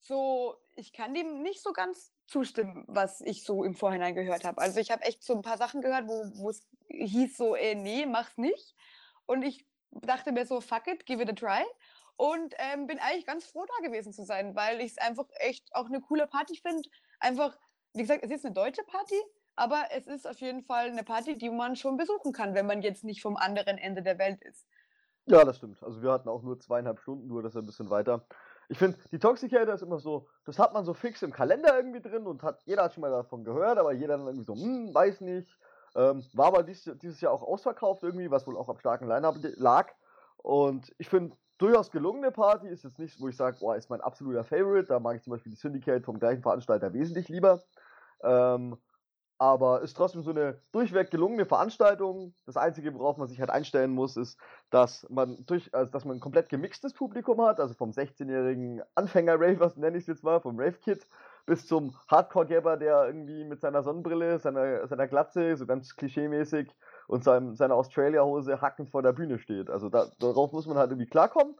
so, 0.00 0.56
ich 0.76 0.92
kann 0.92 1.14
dem 1.14 1.42
nicht 1.42 1.62
so 1.62 1.72
ganz 1.72 2.12
zustimmen, 2.26 2.84
was 2.86 3.20
ich 3.20 3.44
so 3.44 3.64
im 3.64 3.74
Vorhinein 3.74 4.14
gehört 4.14 4.44
habe. 4.44 4.60
Also 4.60 4.78
ich 4.80 4.90
habe 4.90 5.02
echt 5.02 5.22
so 5.22 5.34
ein 5.34 5.42
paar 5.42 5.58
Sachen 5.58 5.80
gehört, 5.80 6.06
wo 6.06 6.50
es 6.50 6.66
hieß 6.88 7.36
so, 7.36 7.56
ey, 7.56 7.74
nee, 7.74 8.06
mach's 8.06 8.36
nicht. 8.36 8.76
Und 9.26 9.42
ich 9.42 9.66
dachte 9.90 10.32
mir 10.32 10.46
so, 10.46 10.60
fuck 10.60 10.86
it, 10.86 11.06
give 11.06 11.22
it 11.22 11.28
a 11.28 11.32
try. 11.32 11.64
Und 12.18 12.52
ähm, 12.58 12.88
bin 12.88 12.98
eigentlich 12.98 13.26
ganz 13.26 13.46
froh, 13.46 13.64
da 13.64 13.86
gewesen 13.86 14.12
zu 14.12 14.24
sein, 14.24 14.56
weil 14.56 14.80
ich 14.80 14.90
es 14.90 14.98
einfach 14.98 15.26
echt 15.38 15.72
auch 15.72 15.86
eine 15.86 16.00
coole 16.00 16.26
Party 16.26 16.56
finde. 16.56 16.88
Einfach, 17.20 17.56
wie 17.94 18.02
gesagt, 18.02 18.24
es 18.24 18.32
ist 18.32 18.44
eine 18.44 18.52
deutsche 18.52 18.82
Party, 18.82 19.14
aber 19.54 19.84
es 19.92 20.08
ist 20.08 20.26
auf 20.26 20.40
jeden 20.40 20.64
Fall 20.64 20.88
eine 20.88 21.04
Party, 21.04 21.38
die 21.38 21.48
man 21.48 21.76
schon 21.76 21.96
besuchen 21.96 22.32
kann, 22.32 22.54
wenn 22.54 22.66
man 22.66 22.82
jetzt 22.82 23.04
nicht 23.04 23.22
vom 23.22 23.36
anderen 23.36 23.78
Ende 23.78 24.02
der 24.02 24.18
Welt 24.18 24.42
ist. 24.42 24.66
Ja, 25.26 25.44
das 25.44 25.58
stimmt. 25.58 25.80
Also 25.80 26.02
wir 26.02 26.10
hatten 26.10 26.28
auch 26.28 26.42
nur 26.42 26.58
zweieinhalb 26.58 26.98
Stunden, 26.98 27.28
nur 27.28 27.40
das 27.40 27.56
ein 27.56 27.66
bisschen 27.66 27.88
weiter. 27.88 28.26
Ich 28.68 28.78
finde, 28.78 28.98
die 29.12 29.20
Toxicator 29.20 29.74
ist 29.74 29.82
immer 29.82 30.00
so, 30.00 30.26
das 30.44 30.58
hat 30.58 30.72
man 30.72 30.84
so 30.84 30.94
fix 30.94 31.22
im 31.22 31.32
Kalender 31.32 31.76
irgendwie 31.76 32.00
drin 32.00 32.26
und 32.26 32.42
hat, 32.42 32.60
jeder 32.64 32.82
hat 32.82 32.94
schon 32.94 33.02
mal 33.02 33.12
davon 33.12 33.44
gehört, 33.44 33.78
aber 33.78 33.92
jeder 33.92 34.16
dann 34.16 34.26
irgendwie 34.26 34.44
so, 34.44 34.54
hm, 34.54 34.92
weiß 34.92 35.20
nicht. 35.20 35.56
Ähm, 35.94 36.24
war 36.32 36.46
aber 36.46 36.64
dies, 36.64 36.90
dieses 37.00 37.20
Jahr 37.20 37.32
auch 37.32 37.42
ausverkauft 37.42 38.02
irgendwie, 38.02 38.28
was 38.28 38.44
wohl 38.48 38.56
auch 38.56 38.68
am 38.68 38.78
starken 38.78 39.06
Line-Up 39.06 39.36
lag. 39.56 39.92
Und 40.38 40.92
ich 40.98 41.08
finde, 41.08 41.36
durchaus 41.58 41.90
gelungene 41.90 42.30
Party 42.30 42.68
ist 42.68 42.84
jetzt 42.84 42.98
nicht, 42.98 43.20
wo 43.20 43.28
ich 43.28 43.36
sage, 43.36 43.58
boah, 43.60 43.76
ist 43.76 43.90
mein 43.90 44.00
absoluter 44.00 44.44
Favorite. 44.44 44.86
Da 44.86 45.00
mag 45.00 45.16
ich 45.16 45.22
zum 45.22 45.32
Beispiel 45.32 45.50
die 45.50 45.58
Syndicate 45.58 46.04
vom 46.04 46.18
gleichen 46.18 46.42
Veranstalter 46.42 46.92
wesentlich 46.92 47.28
lieber. 47.28 47.62
Ähm, 48.22 48.78
aber 49.40 49.82
ist 49.82 49.96
trotzdem 49.96 50.22
so 50.22 50.30
eine 50.30 50.60
durchweg 50.72 51.12
gelungene 51.12 51.46
Veranstaltung. 51.46 52.34
Das 52.44 52.56
Einzige, 52.56 52.92
worauf 52.94 53.18
man 53.18 53.28
sich 53.28 53.38
halt 53.38 53.50
einstellen 53.50 53.92
muss, 53.92 54.16
ist, 54.16 54.36
dass 54.70 55.06
man 55.10 55.46
durch, 55.46 55.72
also 55.72 55.90
dass 55.92 56.04
man 56.04 56.16
ein 56.16 56.20
komplett 56.20 56.48
gemixtes 56.48 56.92
Publikum 56.92 57.40
hat, 57.42 57.60
also 57.60 57.74
vom 57.74 57.90
16-jährigen 57.90 58.82
Anfänger-Raver, 58.96 59.72
nenne 59.76 59.96
ich 59.96 60.02
es 60.02 60.08
jetzt 60.08 60.24
mal, 60.24 60.40
vom 60.40 60.58
Rave-Kid, 60.58 61.06
bis 61.46 61.68
zum 61.68 61.94
Hardcore-Gabber, 62.08 62.76
der 62.78 63.06
irgendwie 63.06 63.44
mit 63.44 63.60
seiner 63.60 63.84
Sonnenbrille, 63.84 64.40
seiner, 64.40 64.88
seiner 64.88 65.06
Glatze, 65.06 65.56
so 65.56 65.66
ganz 65.66 65.94
klischeemäßig, 65.94 66.74
und 67.08 67.24
seinem, 67.24 67.56
seiner 67.56 67.74
Australia-Hose 67.74 68.60
hackend 68.60 68.90
vor 68.90 69.02
der 69.02 69.12
Bühne 69.12 69.38
steht. 69.38 69.70
Also 69.70 69.88
da, 69.88 70.06
darauf 70.20 70.52
muss 70.52 70.66
man 70.66 70.76
halt 70.76 70.90
irgendwie 70.90 71.08
klarkommen. 71.08 71.56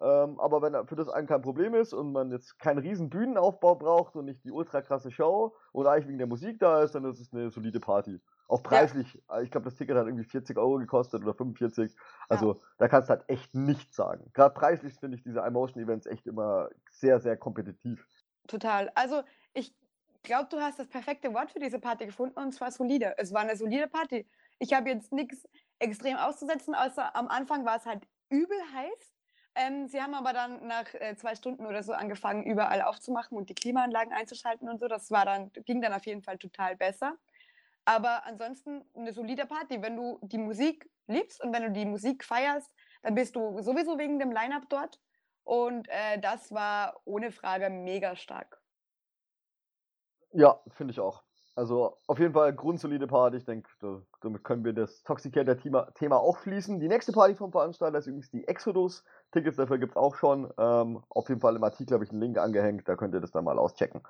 Ähm, 0.00 0.40
aber 0.40 0.60
wenn 0.60 0.86
für 0.86 0.96
das 0.96 1.08
einen 1.08 1.26
kein 1.26 1.42
Problem 1.42 1.74
ist 1.74 1.94
und 1.94 2.12
man 2.12 2.30
jetzt 2.30 2.58
keinen 2.58 2.78
riesen 2.78 3.08
Bühnenaufbau 3.08 3.76
braucht 3.76 4.16
und 4.16 4.26
nicht 4.26 4.44
die 4.44 4.50
ultra 4.50 4.82
krasse 4.82 5.10
Show 5.10 5.54
oder 5.72 5.92
eigentlich 5.92 6.08
wegen 6.08 6.18
der 6.18 6.26
Musik 6.26 6.58
da 6.58 6.82
ist, 6.82 6.94
dann 6.94 7.04
ist 7.04 7.20
es 7.20 7.32
eine 7.32 7.50
solide 7.50 7.80
Party. 7.80 8.20
Auch 8.48 8.62
preislich, 8.62 9.22
ja. 9.28 9.40
ich 9.40 9.50
glaube, 9.50 9.64
das 9.64 9.74
Ticket 9.76 9.96
hat 9.96 10.06
irgendwie 10.06 10.24
40 10.24 10.56
Euro 10.56 10.76
gekostet 10.78 11.22
oder 11.22 11.34
45. 11.34 11.94
Also 12.28 12.54
ja. 12.54 12.58
da 12.78 12.88
kannst 12.88 13.08
du 13.08 13.14
halt 13.14 13.24
echt 13.28 13.54
nichts 13.54 13.96
sagen. 13.96 14.30
Gerade 14.34 14.54
preislich 14.54 14.94
finde 14.94 15.16
ich 15.16 15.22
diese 15.22 15.40
iMotion-Events 15.40 16.06
echt 16.06 16.26
immer 16.26 16.68
sehr, 16.90 17.18
sehr 17.20 17.36
kompetitiv. 17.36 18.06
Total. 18.46 18.90
Also 18.94 19.22
ich 19.52 19.74
glaube, 20.22 20.48
du 20.50 20.60
hast 20.60 20.78
das 20.78 20.88
perfekte 20.88 21.32
Wort 21.32 21.50
für 21.50 21.58
diese 21.58 21.78
Party 21.78 22.06
gefunden 22.06 22.38
und 22.38 22.52
zwar 22.52 22.70
solide. 22.70 23.14
Es 23.16 23.32
war 23.32 23.40
eine 23.40 23.56
solide 23.56 23.88
Party. 23.88 24.26
Ich 24.58 24.72
habe 24.72 24.88
jetzt 24.90 25.12
nichts 25.12 25.46
extrem 25.78 26.16
auszusetzen, 26.16 26.74
außer 26.74 27.14
am 27.14 27.28
Anfang 27.28 27.64
war 27.64 27.76
es 27.76 27.86
halt 27.86 28.06
übel 28.30 28.58
heiß. 28.74 29.12
Ähm, 29.54 29.88
sie 29.88 30.02
haben 30.02 30.14
aber 30.14 30.32
dann 30.32 30.66
nach 30.66 30.92
äh, 30.94 31.16
zwei 31.16 31.34
Stunden 31.34 31.66
oder 31.66 31.82
so 31.82 31.92
angefangen, 31.92 32.44
überall 32.44 32.82
aufzumachen 32.82 33.38
und 33.38 33.48
die 33.48 33.54
Klimaanlagen 33.54 34.12
einzuschalten 34.12 34.68
und 34.68 34.78
so. 34.78 34.86
Das 34.86 35.10
war 35.10 35.24
dann, 35.24 35.50
ging 35.52 35.80
dann 35.80 35.94
auf 35.94 36.04
jeden 36.04 36.22
Fall 36.22 36.38
total 36.38 36.76
besser. 36.76 37.16
Aber 37.86 38.26
ansonsten 38.26 38.84
eine 38.94 39.12
solide 39.12 39.46
Party. 39.46 39.80
Wenn 39.80 39.96
du 39.96 40.18
die 40.22 40.38
Musik 40.38 40.90
liebst 41.06 41.42
und 41.42 41.54
wenn 41.54 41.62
du 41.62 41.70
die 41.70 41.86
Musik 41.86 42.24
feierst, 42.24 42.70
dann 43.02 43.14
bist 43.14 43.36
du 43.36 43.62
sowieso 43.62 43.98
wegen 43.98 44.18
dem 44.18 44.32
Line-Up 44.32 44.68
dort. 44.68 45.00
Und 45.44 45.88
äh, 45.88 46.18
das 46.20 46.52
war 46.52 47.00
ohne 47.04 47.30
Frage 47.30 47.70
mega 47.70 48.16
stark. 48.16 48.60
Ja, 50.32 50.60
finde 50.74 50.92
ich 50.92 51.00
auch. 51.00 51.25
Also 51.56 51.96
auf 52.06 52.18
jeden 52.18 52.34
Fall 52.34 52.54
grundsolide 52.54 53.06
Party. 53.06 53.38
Ich 53.38 53.46
denke, 53.46 53.68
damit 54.20 54.44
können 54.44 54.62
wir 54.62 54.74
das 54.74 55.02
Toxicator-Thema 55.04 56.16
auch 56.18 56.36
fließen. 56.36 56.80
Die 56.80 56.88
nächste 56.88 57.12
Party 57.12 57.34
vom 57.34 57.50
Veranstalter 57.50 57.96
ist 57.96 58.06
übrigens 58.06 58.30
die 58.30 58.46
Exodus. 58.46 59.02
Tickets 59.32 59.56
dafür 59.56 59.78
gibt 59.78 59.92
es 59.92 59.96
auch 59.96 60.16
schon. 60.16 60.52
Ähm, 60.58 61.02
auf 61.08 61.30
jeden 61.30 61.40
Fall 61.40 61.56
im 61.56 61.64
Artikel 61.64 61.94
habe 61.94 62.04
ich 62.04 62.10
einen 62.10 62.20
Link 62.20 62.36
angehängt, 62.36 62.86
da 62.86 62.94
könnt 62.94 63.14
ihr 63.14 63.20
das 63.20 63.30
dann 63.30 63.44
mal 63.44 63.58
auschecken. 63.58 64.02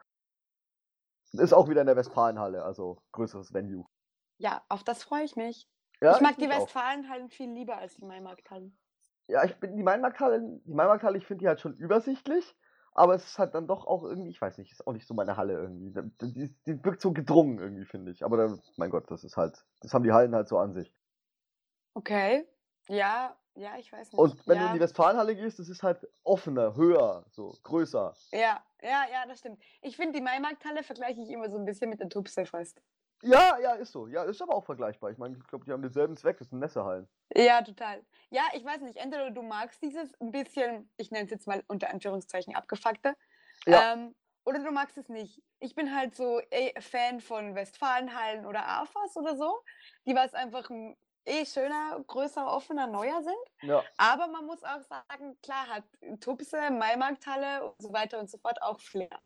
Ist 1.33 1.53
auch 1.53 1.69
wieder 1.69 1.83
in 1.83 1.87
der 1.87 1.97
Westfalenhalle, 1.97 2.65
also 2.65 2.99
größeres 3.13 3.55
Venue. 3.55 3.87
Ja, 4.39 4.63
auf 4.69 4.83
das 4.83 5.05
freue 5.05 5.23
ich 5.23 5.37
mich. 5.37 5.69
Ja, 6.01 6.17
ich 6.17 6.21
mag 6.21 6.33
ich 6.33 6.39
die 6.39 6.51
Westfalenhallen 6.51 7.29
viel 7.29 7.51
lieber 7.53 7.79
als 7.79 7.95
die 7.95 8.07
Mainmarkthallen. 8.07 8.77
Ja, 9.29 9.45
ich 9.45 9.55
bin 9.61 9.77
die 9.77 9.83
Mainmarkthalle, 9.85 10.41
die 10.65 10.75
Mainmarkthalle, 10.75 11.19
ich 11.19 11.27
finde 11.27 11.43
die 11.43 11.49
halt 11.49 11.61
schon 11.61 11.75
übersichtlich, 11.75 12.57
aber 12.97 13.15
es 13.15 13.25
ist 13.25 13.39
halt 13.39 13.55
dann 13.55 13.67
doch 13.67 13.87
auch 13.87 14.03
irgendwie, 14.05 14.31
ich 14.31 14.41
weiß 14.41 14.59
nicht, 14.59 14.73
ist 14.73 14.87
auch 14.87 14.93
nicht 14.93 15.07
so 15.07 15.15
meine 15.15 15.37
Halle 15.37 15.53
irgendwie. 15.53 15.93
Die, 16.23 16.55
die 16.67 16.85
wirkt 16.85 17.01
so 17.03 17.13
gedrungen 17.13 17.59
irgendwie, 17.59 17.85
finde 17.85 18.11
ich. 18.11 18.25
Aber 18.25 18.37
dann, 18.37 18.61
mein 18.77 18.91
Gott, 18.91 19.11
das 19.11 19.23
ist 19.23 19.37
halt, 19.37 19.65
das 19.81 19.93
haben 19.93 20.03
die 20.03 20.13
Hallen 20.13 20.35
halt 20.35 20.49
so 20.49 20.59
an 20.59 20.73
sich. 20.73 20.93
Okay. 21.95 22.47
Ja, 22.89 23.37
ja, 23.55 23.77
ich 23.79 23.93
weiß 23.93 24.13
nicht. 24.13 24.19
Und 24.19 24.47
wenn 24.47 24.57
ja. 24.57 24.63
du 24.63 24.69
in 24.69 24.75
die 24.75 24.81
Westfalenhalle 24.81 25.37
gehst, 25.37 25.59
das 25.59 25.69
ist 25.69 25.83
halt 25.83 26.07
offener, 26.25 26.75
höher, 26.75 27.25
so 27.31 27.55
größer. 27.63 28.15
Ja, 28.33 28.63
ja, 28.83 29.05
ja, 29.13 29.27
das 29.27 29.41
stimmt. 29.41 29.61
Ich 29.83 29.97
finde, 29.97 30.19
die 30.19 30.23
Maimarkthalle 30.23 30.83
vergleiche 30.83 31.21
ich 31.21 31.31
immer 31.31 31.51
so 31.51 31.59
ein 31.59 31.65
bisschen 31.65 31.91
mit 31.91 32.01
der 32.01 32.09
Tupse 32.09 32.47
fast. 32.47 32.81
Ja, 33.23 33.59
ja, 33.59 33.75
ist 33.75 33.93
so. 33.93 34.07
Ja, 34.07 34.25
ist 34.25 34.43
aber 34.43 34.55
auch 34.55 34.65
vergleichbar. 34.65 35.11
Ich 35.11 35.19
meine, 35.19 35.37
ich 35.37 35.47
glaube, 35.47 35.65
die 35.65 35.73
haben 35.73 35.83
denselben 35.83 36.17
Zweck, 36.17 36.39
das 36.39 36.51
sind 36.51 36.59
Messehallen. 36.59 37.09
Ja, 37.35 37.63
total. 37.63 38.05
Ja, 38.31 38.43
ich 38.55 38.65
weiß 38.65 38.83
nicht, 38.83 38.99
entweder 38.99 39.31
du 39.31 39.43
magst 39.43 39.83
dieses 39.83 40.13
ein 40.21 40.33
bisschen, 40.33 40.91
ich 40.97 41.11
nenne 41.11 41.25
es 41.25 41.31
jetzt 41.31 41.47
mal 41.47 41.63
unter 41.69 41.91
Anführungszeichen 41.91 42.55
abgefuckte, 42.55 43.17
ja. 43.67 43.93
ähm, 43.93 44.15
oder 44.45 44.61
du 44.61 44.71
magst 44.71 44.97
es 44.97 45.09
nicht. 45.09 45.43
Ich 45.59 45.75
bin 45.75 45.95
halt 45.95 46.15
so 46.15 46.41
ey, 46.51 46.73
Fan 46.81 47.21
von 47.21 47.55
Westfalenhallen 47.55 48.47
oder 48.47 48.67
AFAS 48.67 49.17
oder 49.17 49.37
so, 49.37 49.61
die 50.07 50.15
was 50.15 50.35
einfach 50.35 50.71
eh 51.25 51.45
schöner, 51.45 52.03
größer, 52.07 52.47
offener, 52.47 52.87
neuer 52.87 53.23
sind. 53.23 53.69
Ja. 53.69 53.83
Aber 53.97 54.29
man 54.29 54.47
muss 54.47 54.63
auch 54.63 54.83
sagen, 54.83 55.37
klar 55.43 55.67
hat 55.69 55.85
Tupse, 56.21 56.71
Maimarkthalle 56.71 57.65
und 57.65 57.83
so 57.83 57.93
weiter 57.93 58.21
und 58.21 58.31
so 58.31 58.39
fort 58.39 58.63
auch 58.63 58.81
Flair. 58.81 59.21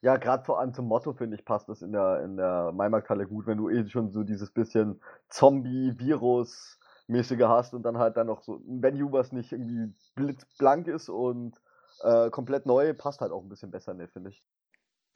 Ja, 0.00 0.16
gerade 0.16 0.44
vor 0.44 0.60
allem 0.60 0.74
zum 0.74 0.86
Motto, 0.86 1.12
finde 1.12 1.36
ich, 1.36 1.44
passt 1.44 1.68
das 1.68 1.82
in 1.82 1.92
der, 1.92 2.22
in 2.22 2.36
der 2.36 2.72
Maimarkthalle 2.72 3.26
gut, 3.26 3.46
wenn 3.46 3.58
du 3.58 3.68
eh 3.68 3.88
schon 3.88 4.10
so 4.10 4.22
dieses 4.22 4.52
bisschen 4.52 5.00
Zombie-Virus-mäßige 5.28 7.42
hast 7.42 7.74
und 7.74 7.82
dann 7.82 7.98
halt 7.98 8.16
dann 8.16 8.28
noch 8.28 8.42
so 8.42 8.56
ein 8.56 8.82
Venue, 8.82 9.12
was 9.12 9.32
nicht 9.32 9.52
irgendwie 9.52 9.92
blitzblank 10.14 10.86
ist 10.86 11.08
und 11.08 11.60
äh, 12.02 12.30
komplett 12.30 12.66
neu, 12.66 12.94
passt 12.94 13.20
halt 13.20 13.32
auch 13.32 13.42
ein 13.42 13.48
bisschen 13.48 13.70
besser, 13.70 13.94
ne, 13.94 14.08
finde 14.08 14.30
ich. 14.30 14.44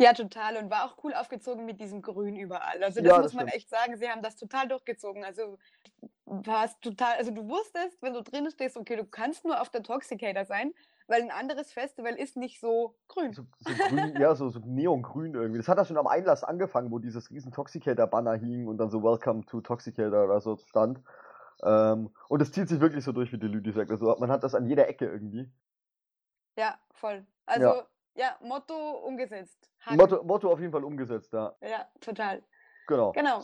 Ja, 0.01 0.13
total. 0.13 0.57
Und 0.57 0.71
war 0.71 0.85
auch 0.85 0.97
cool 1.05 1.15
aufgezogen 1.15 1.65
mit 1.65 1.81
diesem 1.81 2.03
Grün 2.03 2.35
überall. 2.35 2.83
Also 2.83 3.01
das 3.01 3.09
ja, 3.09 3.21
muss 3.21 3.35
man 3.35 3.47
stimmt. 3.47 3.57
echt 3.57 3.71
sagen, 3.71 3.97
sie 3.97 4.09
haben 4.09 4.23
das 4.23 4.35
total 4.35 4.67
durchgezogen. 4.67 5.25
Also 5.25 5.59
war 6.25 6.65
es 6.65 6.79
total, 6.81 7.17
also 7.19 7.31
du 7.31 7.49
wusstest, 7.49 8.03
wenn 8.03 8.15
du 8.15 8.23
drin 8.23 8.51
stehst, 8.51 8.77
okay, 8.77 8.97
du 8.97 9.05
kannst 9.05 9.45
nur 9.45 9.61
auf 9.61 9.71
der 9.71 9.83
Toxicator 9.83 10.45
sein, 10.45 10.75
weil 11.07 11.23
ein 11.23 11.31
anderes 11.31 11.73
Festival 11.73 12.15
ist 12.15 12.37
nicht 12.37 12.61
so 12.61 12.97
grün. 13.09 13.33
So, 13.33 13.45
so 13.59 13.73
grün 13.89 14.17
ja, 14.21 14.35
so, 14.35 14.49
so 14.49 14.61
neongrün 14.65 15.35
irgendwie. 15.35 15.59
Das 15.59 15.69
hat 15.69 15.79
ja 15.79 15.85
schon 15.85 15.99
am 15.99 16.07
Einlass 16.07 16.45
angefangen, 16.45 16.91
wo 16.91 16.99
dieses 16.99 17.31
riesen 17.31 17.53
Toxicator-Banner 17.53 18.35
hing 18.35 18.67
und 18.67 18.79
dann 18.79 18.91
so 18.91 19.03
Welcome 19.03 19.45
to 19.47 19.61
Toxicator 19.61 20.25
oder 20.25 20.41
so 20.41 20.57
stand. 20.57 21.01
Ähm, 21.63 22.11
und 22.29 22.43
es 22.43 22.53
zieht 22.53 22.69
sich 22.69 22.81
wirklich 22.81 23.05
so 23.05 23.13
durch, 23.13 23.33
wie 23.33 23.39
die 23.39 23.47
Lüdi 23.47 23.73
sagt. 23.73 23.91
Also 23.91 24.17
man 24.19 24.31
hat 24.31 24.43
das 24.43 24.55
an 24.55 24.67
jeder 24.67 24.89
Ecke 24.89 25.07
irgendwie. 25.07 25.51
Ja, 26.57 26.79
voll. 26.93 27.27
Also 27.47 27.67
ja 27.67 27.87
ja, 28.15 28.37
Motto 28.43 28.75
umgesetzt. 29.07 29.71
Motto, 29.91 30.23
Motto 30.23 30.51
auf 30.51 30.61
jeden 30.61 30.73
Fall 30.73 30.85
umgesetzt, 30.85 31.33
ja. 31.33 31.55
Ja, 31.61 31.87
total. 32.01 32.43
Genau. 32.87 33.13
Genau. 33.13 33.43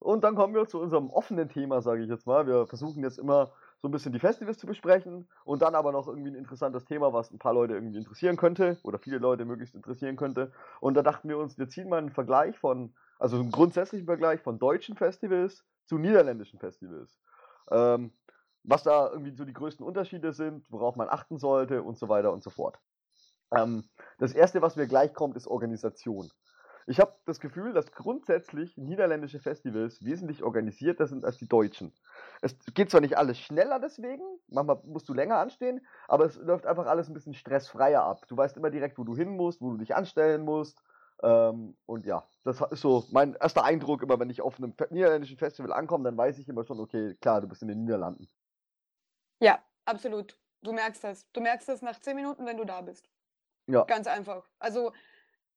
Und 0.00 0.22
dann 0.22 0.36
kommen 0.36 0.54
wir 0.54 0.66
zu 0.66 0.80
unserem 0.80 1.10
offenen 1.10 1.48
Thema, 1.48 1.82
sage 1.82 2.02
ich 2.02 2.08
jetzt 2.08 2.26
mal. 2.26 2.46
Wir 2.46 2.66
versuchen 2.66 3.02
jetzt 3.02 3.18
immer 3.18 3.52
so 3.80 3.88
ein 3.88 3.92
bisschen 3.92 4.12
die 4.12 4.18
Festivals 4.18 4.58
zu 4.58 4.66
besprechen 4.66 5.28
und 5.44 5.62
dann 5.62 5.74
aber 5.74 5.92
noch 5.92 6.08
irgendwie 6.08 6.30
ein 6.30 6.34
interessantes 6.34 6.84
Thema, 6.84 7.12
was 7.12 7.30
ein 7.30 7.38
paar 7.38 7.54
Leute 7.54 7.74
irgendwie 7.74 7.98
interessieren 7.98 8.36
könnte 8.36 8.78
oder 8.82 8.98
viele 8.98 9.18
Leute 9.18 9.44
möglichst 9.44 9.74
interessieren 9.74 10.16
könnte. 10.16 10.52
Und 10.80 10.94
da 10.94 11.02
dachten 11.02 11.28
wir 11.28 11.38
uns, 11.38 11.58
wir 11.58 11.68
ziehen 11.68 11.88
mal 11.88 11.98
einen 11.98 12.10
Vergleich 12.10 12.58
von, 12.58 12.94
also 13.18 13.36
einen 13.38 13.52
grundsätzlichen 13.52 14.06
Vergleich 14.06 14.40
von 14.40 14.58
deutschen 14.58 14.96
Festivals 14.96 15.64
zu 15.84 15.98
niederländischen 15.98 16.58
Festivals. 16.58 17.18
Ähm, 17.70 18.12
was 18.64 18.82
da 18.82 19.10
irgendwie 19.10 19.34
so 19.34 19.44
die 19.44 19.52
größten 19.52 19.86
Unterschiede 19.86 20.32
sind, 20.32 20.70
worauf 20.70 20.96
man 20.96 21.08
achten 21.08 21.38
sollte 21.38 21.82
und 21.82 21.98
so 21.98 22.08
weiter 22.08 22.32
und 22.32 22.42
so 22.42 22.50
fort. 22.50 22.78
Ähm, 23.56 23.84
das 24.18 24.32
erste, 24.32 24.60
was 24.60 24.76
mir 24.76 24.88
gleich 24.88 25.14
kommt, 25.14 25.36
ist 25.36 25.46
Organisation. 25.46 26.30
Ich 26.88 27.00
habe 27.00 27.12
das 27.26 27.38
Gefühl, 27.38 27.74
dass 27.74 27.92
grundsätzlich 27.92 28.78
niederländische 28.78 29.40
Festivals 29.40 30.02
wesentlich 30.02 30.42
organisierter 30.42 31.06
sind 31.06 31.22
als 31.22 31.36
die 31.36 31.46
deutschen. 31.46 31.92
Es 32.40 32.56
geht 32.72 32.90
zwar 32.90 33.02
nicht 33.02 33.18
alles 33.18 33.38
schneller 33.38 33.78
deswegen, 33.78 34.22
manchmal 34.48 34.80
musst 34.84 35.06
du 35.06 35.12
länger 35.12 35.36
anstehen, 35.36 35.86
aber 36.08 36.24
es 36.24 36.36
läuft 36.36 36.64
einfach 36.64 36.86
alles 36.86 37.08
ein 37.08 37.12
bisschen 37.12 37.34
stressfreier 37.34 38.02
ab. 38.02 38.26
Du 38.28 38.38
weißt 38.38 38.56
immer 38.56 38.70
direkt, 38.70 38.96
wo 38.96 39.04
du 39.04 39.14
hin 39.14 39.36
musst, 39.36 39.60
wo 39.60 39.70
du 39.70 39.76
dich 39.76 39.94
anstellen 39.94 40.46
musst. 40.46 40.82
Ähm, 41.22 41.76
und 41.84 42.06
ja, 42.06 42.26
das 42.44 42.62
ist 42.70 42.80
so 42.80 43.04
mein 43.10 43.34
erster 43.34 43.64
Eindruck, 43.64 44.02
immer 44.02 44.18
wenn 44.18 44.30
ich 44.30 44.40
auf 44.40 44.56
einem 44.56 44.72
niederländischen 44.88 45.36
Festival 45.36 45.74
ankomme, 45.74 46.04
dann 46.04 46.16
weiß 46.16 46.38
ich 46.38 46.48
immer 46.48 46.64
schon, 46.64 46.80
okay, 46.80 47.16
klar, 47.20 47.42
du 47.42 47.48
bist 47.48 47.60
in 47.60 47.68
den 47.68 47.84
Niederlanden. 47.84 48.30
Ja, 49.40 49.62
absolut. 49.84 50.38
Du 50.62 50.72
merkst 50.72 51.04
das. 51.04 51.30
Du 51.32 51.42
merkst 51.42 51.68
das 51.68 51.82
nach 51.82 52.00
zehn 52.00 52.16
Minuten, 52.16 52.46
wenn 52.46 52.56
du 52.56 52.64
da 52.64 52.80
bist. 52.80 53.10
Ja. 53.66 53.84
Ganz 53.84 54.06
einfach. 54.06 54.48
Also 54.58 54.92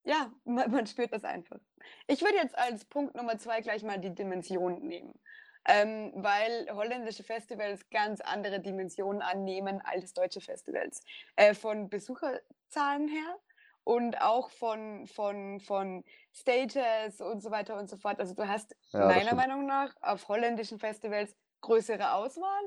ja, 0.04 0.32
man, 0.46 0.72
man 0.72 0.88
spürt 0.88 1.14
das 1.14 1.24
einfach. 1.24 1.60
Ich 2.08 2.22
würde 2.22 2.38
jetzt 2.38 2.58
als 2.58 2.86
Punkt 2.86 3.16
Nummer 3.16 3.38
zwei 3.38 3.62
gleich 3.62 3.84
mal 3.84 4.00
die 4.00 4.14
Dimension 4.14 4.86
nehmen. 4.86 5.20
Ähm, 5.64 6.12
weil 6.16 6.68
holländische 6.72 7.24
Festivals 7.24 7.88
ganz 7.92 8.20
andere 8.20 8.60
Dimensionen 8.62 9.22
annehmen 9.22 9.80
als 9.84 10.12
deutsche 10.14 10.42
Festivals. 10.42 11.04
Äh, 11.36 11.54
von 11.54 11.88
Besucherzahlen 11.88 13.08
her 13.08 13.38
und 13.84 14.20
auch 14.22 14.50
von, 14.50 15.06
von, 15.06 15.60
von 15.60 16.04
Stages 16.34 17.22
und 17.22 17.42
so 17.42 17.52
weiter 17.52 17.78
und 17.78 17.90
so 17.90 17.98
fort. 17.98 18.20
Also 18.20 18.34
du 18.34 18.48
hast 18.48 18.76
Ja, 18.92 19.06
meiner. 19.08 19.36
Meinung 19.36 19.68
nach 19.68 19.96
auf 20.02 20.28
holländischen 20.28 20.80
Festivals 20.80 21.36
größere 21.62 22.14
Auswahl. 22.14 22.64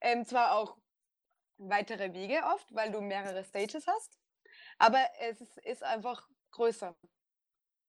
Ähm, 0.00 0.24
zwar 0.24 0.54
auch 0.56 0.78
weitere 1.58 2.14
Wege 2.14 2.40
oft, 2.54 2.72
weil 2.74 2.90
du 2.92 3.00
mehrere 3.00 3.44
Stages 3.44 3.86
hast, 3.86 4.18
aber 4.78 5.00
es 5.20 5.40
ist 5.64 5.82
einfach 5.82 6.28
größer. 6.52 6.94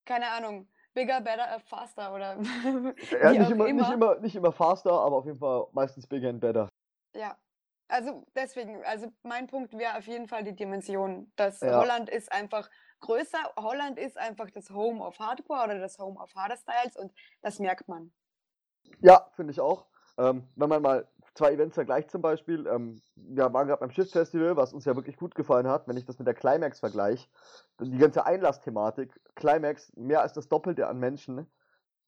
Keine 0.06 0.30
Ahnung. 0.30 0.68
Bigger, 0.94 1.22
better, 1.22 1.56
äh, 1.56 1.60
faster 1.60 2.13
oder 2.13 2.38
Ja, 3.22 3.32
nicht, 3.32 3.51
immer, 3.51 3.68
immer. 3.68 3.82
Nicht, 3.84 3.92
immer, 3.92 4.16
nicht 4.20 4.36
immer 4.36 4.51
faster, 4.51 4.92
aber 4.92 5.18
auf 5.18 5.25
jeden 5.25 5.38
Fall 5.38 5.68
meistens 5.72 6.08
bigger 6.08 6.30
and 6.30 6.39
better. 6.39 6.68
Ja. 7.16 7.38
Also 7.88 8.24
deswegen, 8.36 8.84
also 8.86 9.12
mein 9.24 9.48
Punkt 9.48 9.75
wäre 9.78 9.98
auf 9.98 10.06
jeden 10.06 10.28
Fall 10.28 10.44
die 10.44 10.56
Dimension. 10.56 11.32
dass 11.36 11.62
Ja. 11.62 11.80
Holland 11.80 12.10
ist 12.10 12.32
einfach 12.32 12.70
größer. 13.00 13.39
Holland 13.58 13.98
ist 13.98 14.18
einfach 14.18 14.50
das 14.51 14.70
Home 14.70 15.04
of 15.04 15.18
Hardcore 15.20 15.63
oder 15.63 15.80
das 15.80 15.98
Home 15.98 16.20
of 16.20 16.34
Harder 16.36 16.58
Styles 16.58 16.96
und 16.96 17.12
das 17.42 17.60
merkt 17.60 17.88
man. 17.88 18.12
Ja, 19.00 19.30
finde 19.36 19.51
ich 19.51 19.60
auch. 19.60 19.86
Ähm, 20.18 20.48
wenn 20.56 20.70
man 20.70 20.82
mal 20.82 21.08
zwei 21.39 21.53
Events 21.53 21.75
vergleicht 21.75 22.12
zum 22.12 22.22
Beispiel, 22.22 22.67
ähm, 22.67 23.01
wir 23.15 23.51
waren 23.53 23.67
gerade 23.67 23.79
beim 23.79 23.91
Shift 23.91 24.12
Festival, 24.12 24.58
was 24.58 24.74
uns 24.74 24.84
ja 24.84 24.96
wirklich 24.96 25.15
gut 25.15 25.36
gefallen 25.36 25.67
hat, 25.67 25.88
wenn 25.88 25.96
ich 25.96 26.05
das 26.05 26.19
mit 26.19 26.27
der 26.27 26.34
Climax 26.34 26.81
vergleiche, 26.81 27.29
die 27.80 27.97
ganze 27.97 28.25
Einlassthematik, 28.25 29.17
Climax 29.36 29.95
mehr 29.95 30.21
als 30.21 30.34
das 30.34 30.49
Doppelte 30.49 30.88
an 30.88 30.99
Menschen 30.99 31.47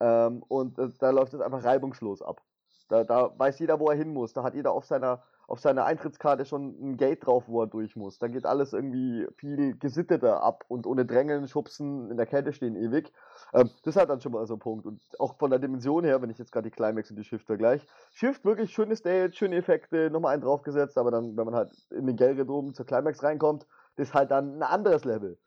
ähm, 0.02 0.44
und 0.50 0.78
äh, 0.78 0.89
da 1.00 1.12
läuft 1.12 1.34
es 1.34 1.39
einfach 1.39 1.63
reibungslos 1.63 2.22
ab. 2.22 2.41
Da, 2.89 3.06
da 3.06 3.32
weiß 3.39 3.60
jeder, 3.60 3.80
wo 3.80 3.88
er 3.89 3.96
hin 3.96 4.12
muss. 4.12 4.34
Da 4.34 4.44
hat 4.44 4.54
jeder 4.54 4.74
auf 4.74 4.86
seiner, 4.86 5.24
auf 5.47 5.60
seiner 5.60 5.86
Eintrittskarte 5.86 6.45
schon 6.45 6.75
ein 6.82 6.97
Gate 6.97 7.25
drauf, 7.25 7.43
wo 7.47 7.62
er 7.62 7.67
durch 7.67 7.95
muss. 7.95 8.19
Da 8.19 8.27
geht 8.27 8.45
alles 8.45 8.73
irgendwie 8.73 9.27
viel 9.36 9.77
gesitteter 9.77 10.41
ab 10.41 10.63
und 10.67 10.88
ohne 10.88 11.06
Drängeln, 11.06 11.47
Schubsen, 11.47 12.10
in 12.10 12.17
der 12.17 12.25
Kette 12.25 12.54
stehen 12.54 12.75
ewig. 12.75 13.12
Ähm, 13.54 13.69
das 13.84 13.95
hat 13.95 14.10
dann 14.10 14.21
schon 14.21 14.32
mal 14.32 14.45
so 14.45 14.56
ein 14.56 14.60
Punkt. 14.60 14.86
Und 14.86 15.01
auch 15.19 15.36
von 15.38 15.49
der 15.49 15.60
Dimension 15.60 16.04
her, 16.04 16.21
wenn 16.21 16.30
ich 16.30 16.38
jetzt 16.38 16.51
gerade 16.51 16.69
die 16.69 16.75
Climax 16.75 17.10
und 17.10 17.17
die 17.17 17.23
Shift 17.23 17.45
vergleiche, 17.45 17.86
Shift 18.12 18.45
wirklich 18.45 18.71
schöne 18.71 18.95
Stage, 18.95 19.34
schöne 19.34 19.58
Effekte, 19.58 20.10
nochmal 20.10 20.34
einen 20.34 20.43
draufgesetzt, 20.43 20.97
aber 20.97 21.12
dann, 21.12 21.36
wenn 21.36 21.45
man 21.45 21.56
halt 21.56 21.71
in 21.91 22.08
den 22.08 22.15
Gelredom 22.15 22.73
zur 22.73 22.86
Climax 22.86 23.21
reinkommt, 23.23 23.65
ist 23.97 24.13
halt 24.13 24.32
dann 24.32 24.58
ein 24.58 24.63
anderes 24.63 25.04
Level. 25.04 25.38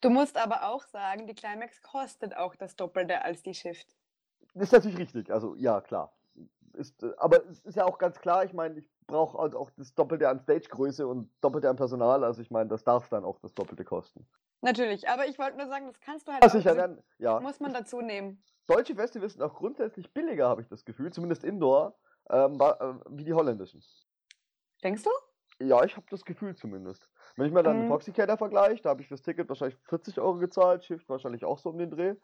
Du 0.00 0.10
musst 0.10 0.36
aber 0.36 0.68
auch 0.68 0.84
sagen, 0.84 1.26
die 1.26 1.34
Climax 1.34 1.80
kostet 1.80 2.36
auch 2.36 2.54
das 2.56 2.76
Doppelte 2.76 3.22
als 3.22 3.42
die 3.42 3.54
Shift. 3.54 3.86
Das 4.54 4.64
ist 4.64 4.72
natürlich 4.72 4.98
richtig, 4.98 5.32
also 5.32 5.54
ja, 5.56 5.80
klar. 5.80 6.12
Ist, 6.74 7.02
äh, 7.02 7.12
aber 7.16 7.44
es 7.46 7.60
ist 7.60 7.76
ja 7.76 7.84
auch 7.84 7.98
ganz 7.98 8.20
klar, 8.20 8.44
ich 8.44 8.52
meine, 8.52 8.78
ich 8.78 8.88
brauche 9.06 9.38
halt 9.38 9.54
auch 9.54 9.70
das 9.76 9.94
Doppelte 9.94 10.28
an 10.28 10.40
Stagegröße 10.40 11.06
und 11.06 11.30
Doppelte 11.40 11.68
an 11.68 11.76
Personal, 11.76 12.24
also 12.24 12.40
ich 12.42 12.50
meine, 12.50 12.68
das 12.68 12.84
darf 12.84 13.08
dann 13.08 13.24
auch 13.24 13.38
das 13.40 13.54
Doppelte 13.54 13.84
kosten. 13.84 14.26
Natürlich, 14.62 15.08
aber 15.08 15.26
ich 15.26 15.38
wollte 15.38 15.58
nur 15.58 15.66
sagen, 15.66 15.86
das 15.86 16.00
kannst 16.00 16.26
du 16.26 16.32
halt 16.32 16.42
Ja, 16.42 16.48
auch, 16.48 16.52
sicher, 16.52 16.70
also 16.70 16.80
dann, 16.80 17.02
ja. 17.18 17.40
muss 17.40 17.60
man 17.60 17.74
dazu 17.74 18.00
nehmen. 18.00 18.42
Deutsche 18.66 18.94
Festivals 18.94 19.34
sind 19.34 19.42
auch 19.42 19.54
grundsätzlich 19.54 20.10
billiger, 20.12 20.48
habe 20.48 20.62
ich 20.62 20.68
das 20.68 20.84
Gefühl, 20.84 21.12
zumindest 21.12 21.44
indoor, 21.44 21.94
ähm, 22.30 22.58
äh, 22.60 22.94
wie 23.10 23.24
die 23.24 23.34
holländischen. 23.34 23.82
Denkst 24.82 25.02
du? 25.02 25.10
Ja, 25.60 25.84
ich 25.84 25.96
habe 25.96 26.06
das 26.10 26.24
Gefühl 26.24 26.56
zumindest. 26.56 27.08
Wenn 27.36 27.46
ich 27.46 27.52
mir 27.52 27.62
dann 27.62 27.76
Mhm. 27.76 27.82
den 27.82 27.86
Foxycater 27.86 28.36
vergleiche, 28.36 28.82
da 28.82 28.90
habe 28.90 29.02
ich 29.02 29.08
fürs 29.08 29.22
Ticket 29.22 29.48
wahrscheinlich 29.48 29.78
40 29.84 30.18
Euro 30.18 30.38
gezahlt, 30.38 30.84
Shift 30.84 31.08
wahrscheinlich 31.08 31.44
auch 31.44 31.58
so 31.58 31.70
um 31.70 31.78
den 31.78 31.90
Dreh. 31.90 32.14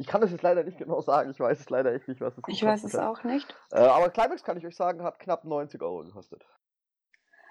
Ich 0.00 0.06
kann 0.06 0.22
das 0.22 0.30
jetzt 0.30 0.40
leider 0.40 0.64
nicht 0.64 0.78
genau 0.78 1.02
sagen, 1.02 1.30
ich 1.30 1.38
weiß 1.38 1.60
es 1.60 1.68
leider 1.68 1.92
echt 1.92 2.08
nicht, 2.08 2.22
was 2.22 2.32
es 2.32 2.38
Ich 2.48 2.60
gekostet 2.60 2.66
weiß 2.68 2.84
es 2.84 2.94
hat. 2.98 3.06
auch 3.06 3.22
nicht. 3.22 3.54
Äh, 3.70 3.80
aber 3.80 4.08
Climax 4.08 4.42
kann 4.42 4.56
ich 4.56 4.64
euch 4.64 4.74
sagen, 4.74 5.02
hat 5.02 5.18
knapp 5.18 5.44
90 5.44 5.82
Euro 5.82 5.98
gekostet. 6.04 6.42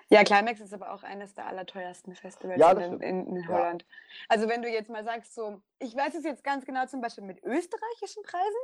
Ja, 0.10 0.24
Climax 0.24 0.60
ist 0.60 0.74
aber 0.74 0.92
auch 0.92 1.04
eines 1.04 1.36
der 1.36 1.46
allerteuersten 1.46 2.16
Festivals 2.16 2.60
Ja, 2.60 2.72
in, 2.72 3.00
in, 3.02 3.28
in 3.28 3.36
Ja. 3.44 3.50
Holland. 3.50 3.86
Also 4.30 4.50
wenn 4.50 4.64
du 4.64 4.68
jetzt 4.68 4.90
mal 4.90 5.04
sagst, 5.04 5.36
so, 5.36 5.62
ich 5.78 5.96
weiß 5.96 6.16
es 6.16 6.24
jetzt 6.24 6.44
ganz 6.44 6.66
genau 6.66 6.88
zum 6.88 7.02
Beispiel 7.02 7.24
mit 7.24 7.44
österreichischen 7.44 8.24
Preisen. 8.24 8.62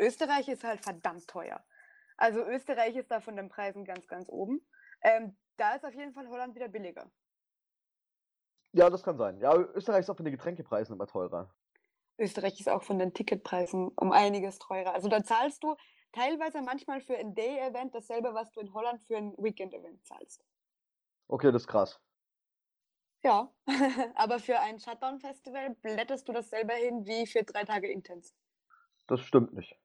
Österreich 0.00 0.48
ist 0.48 0.64
halt 0.64 0.80
verdammt 0.82 1.28
teuer. 1.28 1.62
Also 2.16 2.40
Österreich 2.42 2.96
ist 2.96 3.10
da 3.10 3.20
von 3.20 3.36
den 3.36 3.50
Preisen 3.50 3.84
ganz, 3.84 4.08
ganz 4.08 4.30
oben. 4.30 4.66
Ähm, 5.02 5.36
da 5.58 5.74
ist 5.74 5.84
auf 5.84 5.92
jeden 5.94 6.14
Fall 6.14 6.26
Holland 6.28 6.54
wieder 6.54 6.68
billiger. 6.68 7.10
Ja, 8.72 8.88
das 8.88 9.02
kann 9.02 9.18
sein. 9.18 9.38
Ja, 9.40 9.54
Österreich 9.54 10.00
ist 10.00 10.10
auch 10.10 10.16
von 10.16 10.24
den 10.24 10.32
Getränkepreisen 10.34 10.94
immer 10.94 11.06
teurer. 11.06 11.50
Österreich 12.18 12.58
ist 12.60 12.68
auch 12.68 12.82
von 12.82 12.98
den 12.98 13.12
Ticketpreisen 13.12 13.88
um 13.88 14.12
einiges 14.12 14.58
teurer. 14.58 14.94
Also 14.94 15.08
da 15.08 15.22
zahlst 15.22 15.62
du 15.62 15.76
teilweise 16.12 16.62
manchmal 16.62 17.00
für 17.00 17.16
ein 17.16 17.34
Day-Event 17.34 17.94
dasselbe, 17.94 18.32
was 18.34 18.50
du 18.52 18.60
in 18.60 18.72
Holland 18.72 19.02
für 19.02 19.16
ein 19.16 19.34
Weekend-Event 19.36 20.04
zahlst. 20.06 20.44
Okay, 21.28 21.52
das 21.52 21.62
ist 21.62 21.68
krass. 21.68 22.00
Ja, 23.24 23.52
aber 24.14 24.38
für 24.38 24.60
ein 24.60 24.78
Shutdown-Festival 24.78 25.74
blätterst 25.82 26.28
du 26.28 26.32
dasselbe 26.32 26.74
hin 26.74 27.04
wie 27.06 27.26
für 27.26 27.42
drei 27.42 27.64
Tage 27.64 27.90
Intens. 27.90 28.34
Das 29.06 29.20
stimmt 29.20 29.52
nicht. 29.52 29.76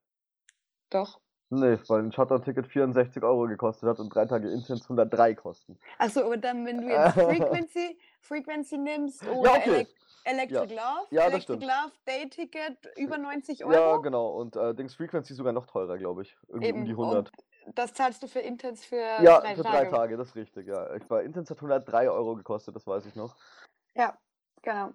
Doch. 0.89 1.21
Nee, 1.51 1.77
weil 1.87 1.99
ein 2.03 2.11
Shutdown-Ticket 2.13 2.65
64 2.67 3.21
Euro 3.23 3.45
gekostet 3.47 3.89
hat 3.89 3.99
und 3.99 4.09
drei 4.13 4.25
Tage 4.25 4.49
Intens 4.49 4.83
103 4.83 5.35
kosten. 5.35 5.77
Achso, 5.97 6.25
und 6.25 6.41
dann, 6.45 6.65
wenn 6.65 6.81
du 6.81 6.87
jetzt 6.89 7.13
Frequency, 7.13 7.99
Frequency 8.21 8.77
nimmst 8.77 9.27
oder 9.27 9.51
okay. 9.51 9.69
Elec 9.69 9.87
Electric 10.23 10.73
Love, 10.75 11.07
Ja, 11.09 11.21
Electric 11.23 11.41
stimmt. 11.43 11.63
Love 11.63 11.91
Day-Ticket 12.07 12.77
über 12.95 13.17
90 13.17 13.65
Euro. 13.65 13.73
Ja, 13.73 13.97
genau. 13.97 14.29
Und 14.39 14.55
äh, 14.55 14.73
Dings 14.75 14.95
Frequency 14.95 15.33
sogar 15.33 15.51
noch 15.51 15.65
teurer, 15.65 15.97
glaube 15.97 16.21
ich. 16.21 16.37
Irgendwie 16.47 16.67
Eben. 16.67 16.79
um 16.79 16.85
die 16.85 16.91
100. 16.91 17.31
Und 17.65 17.77
das 17.77 17.93
zahlst 17.93 18.23
du 18.23 18.27
für 18.27 18.39
Intens 18.39 18.85
für 18.85 18.95
ja, 18.95 19.39
drei 19.41 19.55
für 19.55 19.63
Tage. 19.63 19.77
drei 19.77 19.85
Tage, 19.97 20.17
das 20.17 20.29
ist 20.29 20.35
richtig, 20.35 20.67
ja. 20.67 20.95
Ich 20.95 21.09
war 21.09 21.21
Intens 21.21 21.49
hat 21.49 21.57
103 21.57 22.09
Euro 22.09 22.35
gekostet, 22.35 22.75
das 22.75 22.87
weiß 22.87 23.05
ich 23.07 23.15
noch. 23.15 23.35
Ja, 23.95 24.17
genau. 24.61 24.91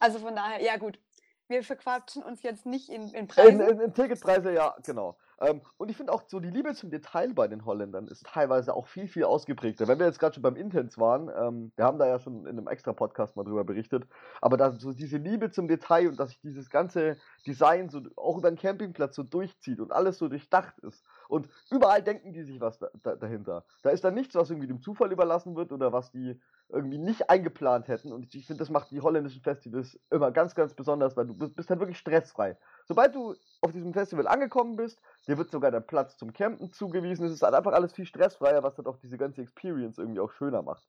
Also 0.00 0.18
von 0.18 0.34
daher, 0.34 0.60
ja 0.60 0.76
gut. 0.76 0.98
Wir 1.46 1.62
verquatschen 1.62 2.22
uns 2.22 2.42
jetzt 2.42 2.64
nicht 2.64 2.88
in, 2.88 3.02
in 3.08 3.14
In, 3.14 3.28
Preisen. 3.28 3.60
in, 3.60 3.80
in 3.80 3.92
Ticketpreise, 3.94 4.52
ja, 4.52 4.74
genau. 4.82 5.18
Ähm, 5.44 5.60
und 5.76 5.90
ich 5.90 5.96
finde 5.96 6.12
auch 6.12 6.22
so 6.26 6.40
die 6.40 6.50
Liebe 6.50 6.74
zum 6.74 6.90
Detail 6.90 7.32
bei 7.34 7.48
den 7.48 7.64
Holländern 7.64 8.08
ist 8.08 8.26
teilweise 8.26 8.74
auch 8.74 8.86
viel, 8.86 9.08
viel 9.08 9.24
ausgeprägter. 9.24 9.88
Wenn 9.88 9.98
wir 9.98 10.06
jetzt 10.06 10.18
gerade 10.18 10.34
schon 10.34 10.42
beim 10.42 10.56
Intens 10.56 10.98
waren, 10.98 11.30
ähm, 11.36 11.72
wir 11.76 11.84
haben 11.84 11.98
da 11.98 12.06
ja 12.06 12.18
schon 12.18 12.46
in 12.46 12.58
einem 12.58 12.66
extra 12.66 12.92
Podcast 12.92 13.36
mal 13.36 13.44
drüber 13.44 13.64
berichtet, 13.64 14.06
aber 14.40 14.56
da 14.56 14.72
so 14.72 14.92
diese 14.92 15.18
Liebe 15.18 15.50
zum 15.50 15.68
Detail 15.68 16.08
und 16.08 16.18
dass 16.18 16.30
sich 16.30 16.40
dieses 16.40 16.70
ganze 16.70 17.16
Design 17.46 17.88
so 17.88 18.00
auch 18.16 18.38
über 18.38 18.50
den 18.50 18.58
Campingplatz 18.58 19.16
so 19.16 19.22
durchzieht 19.22 19.80
und 19.80 19.92
alles 19.92 20.18
so 20.18 20.28
durchdacht 20.28 20.78
ist. 20.80 21.04
Und 21.28 21.48
überall 21.70 22.02
denken 22.02 22.32
die 22.32 22.42
sich 22.42 22.60
was 22.60 22.78
da, 22.78 22.88
da, 23.02 23.16
dahinter. 23.16 23.64
Da 23.82 23.90
ist 23.90 24.04
dann 24.04 24.14
nichts, 24.14 24.34
was 24.34 24.50
irgendwie 24.50 24.68
dem 24.68 24.80
Zufall 24.80 25.12
überlassen 25.12 25.56
wird 25.56 25.72
oder 25.72 25.92
was 25.92 26.10
die 26.10 26.40
irgendwie 26.68 26.98
nicht 26.98 27.30
eingeplant 27.30 27.88
hätten. 27.88 28.12
Und 28.12 28.34
ich 28.34 28.46
finde, 28.46 28.60
das 28.60 28.70
macht 28.70 28.90
die 28.90 29.00
holländischen 29.00 29.42
Festivals 29.42 29.98
immer 30.10 30.30
ganz, 30.32 30.54
ganz 30.54 30.74
besonders, 30.74 31.16
weil 31.16 31.26
du 31.26 31.34
bist, 31.36 31.54
bist 31.54 31.70
dann 31.70 31.78
wirklich 31.78 31.98
stressfrei. 31.98 32.56
Sobald 32.86 33.14
du 33.14 33.34
auf 33.60 33.72
diesem 33.72 33.92
Festival 33.92 34.26
angekommen 34.26 34.76
bist, 34.76 35.00
dir 35.26 35.38
wird 35.38 35.50
sogar 35.50 35.70
der 35.70 35.80
Platz 35.80 36.16
zum 36.16 36.32
Campen 36.32 36.72
zugewiesen. 36.72 37.26
Es 37.26 37.32
ist 37.32 37.42
halt 37.42 37.54
einfach 37.54 37.72
alles 37.72 37.92
viel 37.92 38.06
stressfreier, 38.06 38.62
was 38.62 38.74
dann 38.74 38.86
auch 38.86 38.96
diese 38.98 39.18
ganze 39.18 39.42
Experience 39.42 39.98
irgendwie 39.98 40.20
auch 40.20 40.32
schöner 40.32 40.62
macht. 40.62 40.86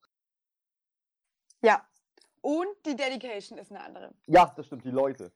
Ja. 1.61 1.85
Und 2.41 2.67
die 2.85 2.95
Dedication 2.95 3.57
ist 3.57 3.71
eine 3.71 3.83
andere. 3.83 4.13
Ja, 4.27 4.53
das 4.55 4.67
stimmt, 4.67 4.85
die 4.85 4.91
Leute. 4.91 5.31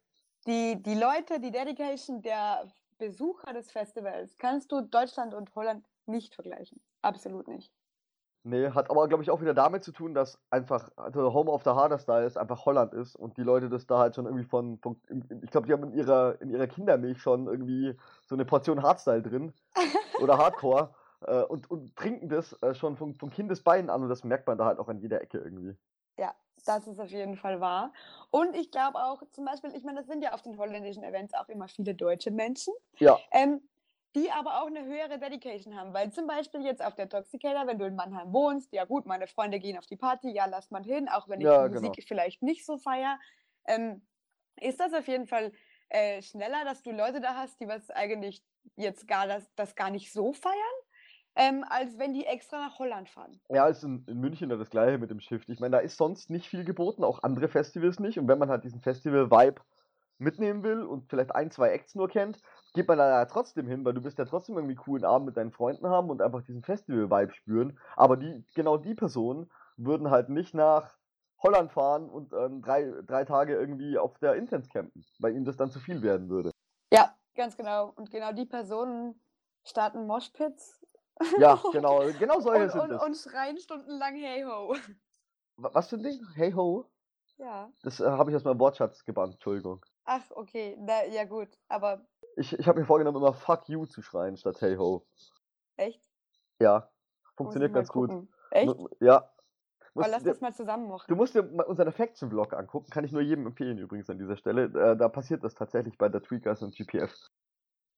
Die, 0.45 0.81
die 0.81 0.93
Leute, 0.93 1.39
die 1.39 1.51
Dedication 1.51 2.21
der 2.21 2.71
Besucher 2.97 3.53
des 3.53 3.71
Festivals, 3.71 4.37
kannst 4.37 4.71
du 4.71 4.81
Deutschland 4.81 5.33
und 5.33 5.53
Holland 5.55 5.85
nicht 6.05 6.35
vergleichen. 6.35 6.81
Absolut 7.01 7.47
nicht. 7.47 7.73
Nee, 8.43 8.69
hat 8.69 8.89
aber, 8.89 9.07
glaube 9.09 9.21
ich, 9.21 9.29
auch 9.31 9.41
wieder 9.41 9.53
damit 9.53 9.83
zu 9.83 9.91
tun, 9.91 10.13
dass 10.13 10.39
einfach 10.49 10.89
also 10.95 11.33
Home 11.33 11.51
of 11.51 11.63
the 11.63 11.71
Harder 11.71 11.99
Styles 11.99 12.37
einfach 12.37 12.65
Holland 12.65 12.93
ist 12.93 13.15
und 13.15 13.37
die 13.37 13.43
Leute 13.43 13.69
das 13.69 13.85
da 13.85 13.99
halt 13.99 14.15
schon 14.15 14.25
irgendwie 14.25 14.45
von, 14.45 14.79
von 14.79 14.99
ich 15.43 15.51
glaube, 15.51 15.67
die 15.67 15.73
haben 15.73 15.83
in 15.83 15.93
ihrer, 15.93 16.41
in 16.41 16.49
ihrer 16.49 16.67
Kindermilch 16.67 17.21
schon 17.21 17.47
irgendwie 17.47 17.97
so 18.25 18.35
eine 18.35 18.45
Portion 18.45 18.81
Hardstyle 18.81 19.21
drin 19.21 19.53
oder 20.21 20.37
Hardcore 20.37 20.95
äh, 21.25 21.43
und, 21.43 21.69
und 21.69 21.95
trinken 21.97 22.29
das 22.29 22.53
äh, 22.63 22.73
schon 22.73 22.95
von, 22.95 23.13
von 23.13 23.29
Kindesbeinen 23.29 23.89
an 23.89 24.03
und 24.03 24.09
das 24.09 24.23
merkt 24.23 24.47
man 24.47 24.57
da 24.57 24.65
halt 24.65 24.79
auch 24.79 24.87
an 24.87 24.99
jeder 24.99 25.21
Ecke 25.21 25.39
irgendwie. 25.39 25.75
Ja, 26.17 26.33
das 26.65 26.87
ist 26.87 26.99
auf 26.99 27.09
jeden 27.09 27.35
Fall 27.35 27.59
wahr. 27.59 27.91
Und 28.29 28.55
ich 28.55 28.71
glaube 28.71 28.99
auch, 28.99 29.21
zum 29.31 29.45
Beispiel, 29.45 29.75
ich 29.75 29.83
meine, 29.83 29.99
das 29.99 30.07
sind 30.07 30.23
ja 30.23 30.33
auf 30.33 30.41
den 30.41 30.57
holländischen 30.57 31.03
Events 31.03 31.33
auch 31.33 31.49
immer 31.49 31.67
viele 31.67 31.93
deutsche 31.93 32.31
Menschen. 32.31 32.73
Ja. 32.99 33.17
Ähm, 33.31 33.61
die 34.15 34.31
aber 34.31 34.61
auch 34.61 34.67
eine 34.67 34.85
höhere 34.85 35.19
Dedication 35.19 35.75
haben. 35.75 35.93
Weil 35.93 36.11
zum 36.11 36.27
Beispiel 36.27 36.61
jetzt 36.61 36.83
auf 36.83 36.95
der 36.95 37.09
Toxicator, 37.09 37.67
wenn 37.67 37.77
du 37.79 37.85
in 37.85 37.95
Mannheim 37.95 38.33
wohnst, 38.33 38.73
ja 38.73 38.85
gut, 38.85 39.05
meine 39.05 39.27
Freunde 39.27 39.59
gehen 39.59 39.77
auf 39.77 39.85
die 39.85 39.97
Party, 39.97 40.31
ja, 40.31 40.45
lass 40.45 40.71
mal 40.71 40.83
hin, 40.83 41.07
auch 41.09 41.27
wenn 41.29 41.41
ich 41.41 41.45
Ja, 41.45 41.57
die 41.57 41.67
genau. 41.67 41.71
Musik 41.71 42.03
vielleicht 42.07 42.41
nicht 42.41 42.65
so 42.65 42.77
feier. 42.77 43.19
Ähm, 43.65 44.07
ist 44.59 44.79
das 44.79 44.93
auf 44.93 45.07
jeden 45.07 45.27
Fall 45.27 45.51
äh, 45.89 46.21
schneller, 46.21 46.65
dass 46.65 46.81
du 46.83 46.91
Leute 46.91 47.21
da 47.21 47.35
hast, 47.35 47.59
die 47.59 47.67
was 47.67 47.89
eigentlich 47.91 48.43
jetzt 48.75 49.07
gar 49.07 49.27
das, 49.27 49.53
das 49.55 49.75
gar 49.75 49.89
nicht 49.89 50.11
so 50.11 50.33
feiern, 50.33 50.55
ähm, 51.35 51.63
als 51.67 51.97
wenn 51.97 52.13
die 52.13 52.25
extra 52.25 52.59
nach 52.59 52.79
Holland 52.79 53.09
fahren. 53.09 53.39
Ja, 53.49 53.67
ist 53.67 53.83
in, 53.83 54.05
in 54.07 54.19
München 54.19 54.49
ja 54.49 54.57
das 54.57 54.69
gleiche 54.69 54.97
mit 54.97 55.09
dem 55.09 55.19
Shift. 55.19 55.49
Ich 55.49 55.59
meine, 55.59 55.77
da 55.77 55.79
ist 55.79 55.97
sonst 55.97 56.29
nicht 56.29 56.47
viel 56.47 56.63
geboten, 56.63 57.03
auch 57.03 57.23
andere 57.23 57.47
Festivals 57.47 57.99
nicht. 57.99 58.19
Und 58.19 58.27
wenn 58.27 58.37
man 58.39 58.49
halt 58.49 58.63
diesen 58.63 58.81
Festival-Vibe 58.81 59.61
mitnehmen 60.19 60.63
will 60.63 60.83
und 60.83 61.09
vielleicht 61.09 61.33
ein, 61.33 61.49
zwei 61.49 61.69
Acts 61.69 61.95
nur 61.95 62.09
kennt, 62.09 62.41
geht 62.73 62.87
man 62.87 62.97
da 62.97 63.09
ja 63.09 63.25
trotzdem 63.25 63.67
hin, 63.67 63.83
weil 63.85 63.93
du 63.93 64.01
bist 64.01 64.17
ja 64.17 64.25
trotzdem 64.25 64.55
irgendwie 64.55 64.75
coolen 64.75 65.05
Abend 65.05 65.25
mit 65.27 65.37
deinen 65.37 65.51
Freunden 65.51 65.87
haben 65.87 66.09
und 66.09 66.21
einfach 66.21 66.41
diesen 66.43 66.63
Festival-Vibe 66.63 67.33
spüren. 67.33 67.79
Aber 67.95 68.17
die, 68.17 68.43
genau 68.55 68.77
die 68.77 68.95
Personen 68.95 69.51
würden 69.77 70.09
halt 70.09 70.29
nicht 70.29 70.53
nach 70.53 70.97
Holland 71.41 71.71
fahren 71.71 72.09
und 72.09 72.33
ähm, 72.33 72.61
drei, 72.61 72.91
drei 73.05 73.23
Tage 73.25 73.55
irgendwie 73.55 73.97
auf 73.97 74.17
der 74.19 74.35
Intense 74.35 74.69
campen, 74.69 75.05
weil 75.19 75.33
ihnen 75.35 75.45
das 75.45 75.57
dann 75.57 75.71
zu 75.71 75.79
viel 75.79 76.01
werden 76.01 76.29
würde. 76.29 76.51
Ja, 76.91 77.15
ganz 77.35 77.55
genau. 77.55 77.93
Und 77.95 78.11
genau 78.11 78.33
die 78.33 78.45
Personen 78.45 79.21
starten 79.63 80.05
Moshpits 80.05 80.79
Ja, 81.37 81.61
genau, 81.71 81.99
genau 82.19 82.39
solche 82.39 82.63
und, 82.63 82.71
sind 82.71 82.81
und, 82.81 82.89
das. 82.89 83.03
und 83.03 83.17
schreien 83.17 83.57
stundenlang 83.57 84.15
Hey 84.15 84.43
ho. 84.43 84.75
Wa- 85.57 85.71
Was 85.73 85.89
für 85.89 85.95
ein 85.97 86.03
Ding? 86.03 86.19
Hey 86.35 86.51
ho? 86.51 86.85
Ja. 87.37 87.71
Das 87.83 87.99
äh, 88.01 88.05
habe 88.05 88.31
ich 88.31 88.35
aus 88.35 88.43
meinem 88.43 88.59
Wortschatz 88.59 89.05
gebannt, 89.05 89.35
Entschuldigung. 89.35 89.85
Ach, 90.03 90.23
okay. 90.31 90.75
Na, 90.79 91.05
ja, 91.05 91.23
gut. 91.23 91.49
Aber 91.69 92.05
Ich, 92.35 92.57
ich 92.57 92.67
habe 92.67 92.79
mir 92.79 92.85
vorgenommen, 92.85 93.17
immer 93.17 93.33
Fuck 93.33 93.67
you 93.69 93.85
zu 93.85 94.01
schreien 94.01 94.37
statt 94.37 94.61
Hey 94.61 94.75
ho. 94.75 95.05
echt? 95.77 96.01
Ja, 96.59 96.89
funktioniert 97.35 97.73
ganz 97.73 97.89
gut. 97.89 98.09
gucken. 98.09 98.33
Echt? 98.51 98.67
Mu- 98.67 98.87
Ja. 98.99 99.15
Aber 99.95 100.03
Musst 100.05 100.11
lass 100.11 100.23
dir- 100.23 100.29
das 100.29 100.41
mal 100.41 100.53
zusammen 100.53 100.87
machen. 100.87 101.05
Du 101.07 101.15
musst 101.15 101.33
dir 101.35 101.43
mal 101.43 101.63
unseren 101.65 101.87
Affection-Vlog 101.87 102.53
angucken, 102.53 102.89
kann 102.91 103.03
ich 103.03 103.11
nur 103.11 103.21
jedem 103.21 103.47
empfehlen 103.47 103.77
übrigens 103.77 104.09
an 104.09 104.17
dieser 104.19 104.37
Stelle. 104.37 104.65
Äh, 104.65 104.95
da 104.95 105.09
passiert 105.09 105.43
das 105.43 105.55
tatsächlich 105.55 105.97
bei 105.97 106.07
der 106.09 106.21
Tweakers 106.21 106.61
und 106.61 106.75
GPF. 106.75 107.11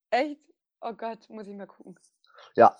Echt? 0.09 0.41
Oh 0.79 0.93
Gott, 0.93 1.29
muss 1.29 1.47
ich 1.47 1.55
mal 1.55 1.67
gucken. 1.67 1.99
Ja. 2.55 2.75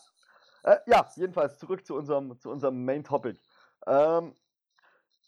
Äh, 0.64 0.78
ja, 0.88 1.08
jedenfalls 1.16 1.58
zurück 1.60 1.86
zu 1.86 1.96
unserem, 1.96 2.40
zu 2.40 2.50
unserem 2.50 2.84
Main 2.86 3.04
Topic. 3.04 3.38
Ähm, 3.86 4.34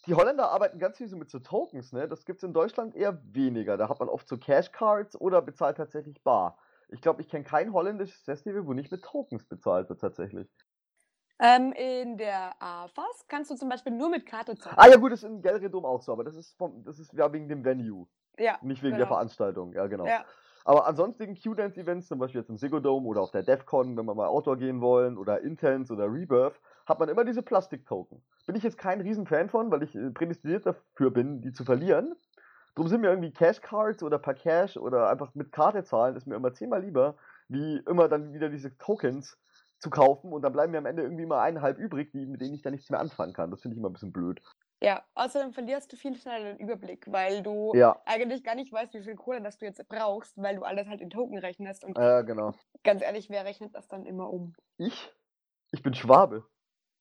die 0.06 0.14
Holländer 0.14 0.50
arbeiten 0.50 0.78
ganz 0.78 0.96
viel 0.98 1.08
so 1.08 1.16
mit 1.16 1.30
so 1.30 1.38
Tokens, 1.38 1.92
ne? 1.92 2.08
Das 2.08 2.24
gibt's 2.24 2.42
in 2.42 2.52
Deutschland 2.52 2.94
eher 2.94 3.20
weniger. 3.24 3.76
Da 3.76 3.88
hat 3.88 4.00
man 4.00 4.08
oft 4.08 4.28
so 4.28 4.36
Cash-Cards 4.36 5.20
oder 5.20 5.42
bezahlt 5.42 5.76
tatsächlich 5.76 6.22
bar. 6.22 6.58
Ich 6.88 7.00
glaube, 7.00 7.22
ich 7.22 7.28
kenne 7.28 7.44
kein 7.44 7.72
holländisches 7.72 8.22
Festival, 8.22 8.66
wo 8.66 8.72
nicht 8.72 8.92
mit 8.92 9.02
Tokens 9.02 9.44
bezahlt 9.46 9.88
wird 9.88 10.00
tatsächlich. 10.00 10.48
Ähm, 11.40 11.72
in 11.72 12.16
der 12.16 12.54
AFAS 12.62 13.26
kannst 13.28 13.50
du 13.50 13.56
zum 13.56 13.68
Beispiel 13.68 13.92
nur 13.92 14.08
mit 14.08 14.24
Karte 14.24 14.56
zahlen. 14.56 14.76
Ah 14.78 14.88
ja 14.88 14.96
gut, 14.96 15.12
das 15.12 15.22
ist 15.22 15.28
im 15.28 15.42
Gelredom 15.42 15.84
auch 15.84 16.00
so, 16.00 16.12
aber 16.12 16.22
das 16.24 16.36
ist 16.36 16.56
vom, 16.56 16.84
das 16.84 16.98
ist 16.98 17.12
ja 17.12 17.32
wegen 17.32 17.48
dem 17.48 17.64
Venue, 17.64 18.06
Ja, 18.38 18.58
nicht 18.62 18.82
wegen 18.82 18.96
der 18.96 19.06
genau. 19.06 19.16
Veranstaltung. 19.16 19.72
Ja, 19.72 19.86
genau. 19.88 20.06
Ja, 20.06 20.24
Aber 20.64 20.86
ansonsten 20.86 21.34
Q-Dance-Events, 21.34 22.06
zum 22.06 22.18
Beispiel 22.20 22.40
jetzt 22.40 22.50
im 22.50 22.56
Sigodome 22.58 23.06
oder 23.06 23.20
auf 23.22 23.32
der 23.32 23.42
DEFCON, 23.42 23.96
wenn 23.96 24.06
wir 24.06 24.14
mal 24.14 24.28
Outdoor 24.28 24.56
gehen 24.56 24.80
wollen, 24.80 25.18
oder 25.18 25.40
Intense 25.40 25.92
oder 25.92 26.06
Rebirth, 26.06 26.60
hat 26.86 26.98
man 26.98 27.08
immer 27.08 27.24
diese 27.24 27.42
Plastik-Token. 27.42 28.22
Bin 28.46 28.56
ich 28.56 28.62
jetzt 28.62 28.78
kein 28.78 29.00
Riesenfan 29.00 29.48
von, 29.48 29.70
weil 29.70 29.82
ich 29.82 29.94
äh, 29.94 30.10
prädestiniert 30.10 30.66
dafür 30.66 31.10
bin, 31.10 31.40
die 31.40 31.52
zu 31.52 31.64
verlieren. 31.64 32.14
Drum 32.74 32.88
sind 32.88 33.00
mir 33.00 33.08
irgendwie 33.08 33.32
Cash-Cards 33.32 34.02
oder 34.02 34.18
per 34.18 34.34
Cash 34.34 34.76
oder 34.76 35.08
einfach 35.08 35.34
mit 35.34 35.52
Karte 35.52 35.84
zahlen, 35.84 36.16
ist 36.16 36.26
mir 36.26 36.34
immer 36.34 36.52
zehnmal 36.52 36.82
lieber, 36.82 37.16
wie 37.48 37.76
immer 37.88 38.08
dann 38.08 38.32
wieder 38.32 38.48
diese 38.48 38.76
Tokens 38.78 39.38
zu 39.78 39.90
kaufen 39.90 40.32
und 40.32 40.42
dann 40.42 40.52
bleiben 40.52 40.72
mir 40.72 40.78
am 40.78 40.86
Ende 40.86 41.02
irgendwie 41.02 41.26
mal 41.26 41.42
eineinhalb 41.42 41.78
übrig, 41.78 42.10
die, 42.12 42.26
mit 42.26 42.40
denen 42.40 42.54
ich 42.54 42.62
dann 42.62 42.72
nichts 42.72 42.90
mehr 42.90 43.00
anfangen 43.00 43.32
kann. 43.32 43.50
Das 43.50 43.60
finde 43.62 43.74
ich 43.74 43.78
immer 43.78 43.90
ein 43.90 43.92
bisschen 43.92 44.12
blöd. 44.12 44.40
ja. 44.82 45.04
Außerdem 45.14 45.52
verlierst 45.52 45.92
du 45.92 45.96
viel 45.96 46.16
schneller 46.16 46.54
den 46.54 46.58
Überblick, 46.58 47.10
weil 47.10 47.42
du 47.42 47.72
Ja, 47.74 48.00
eigentlich 48.06 48.42
gar 48.44 48.54
nicht 48.54 48.72
weißt, 48.72 48.94
wie 48.94 49.02
viel 49.02 49.14
Kohle 49.16 49.40
das 49.42 49.58
du 49.58 49.66
jetzt 49.66 49.86
brauchst, 49.88 50.36
weil 50.36 50.56
du 50.56 50.62
alles 50.62 50.88
halt 50.88 51.00
in 51.00 51.10
Token 51.10 51.38
rechnest. 51.38 51.84
Und 51.84 51.96
äh, 51.98 52.24
genau. 52.24 52.54
ganz 52.82 53.02
ehrlich, 53.02 53.30
wer 53.30 53.44
rechnet 53.44 53.74
das 53.74 53.88
dann 53.88 54.04
immer 54.06 54.30
um? 54.30 54.54
Ich? 54.78 55.12
Ich 55.72 55.82
bin 55.82 55.94
Schwabe. 55.94 56.44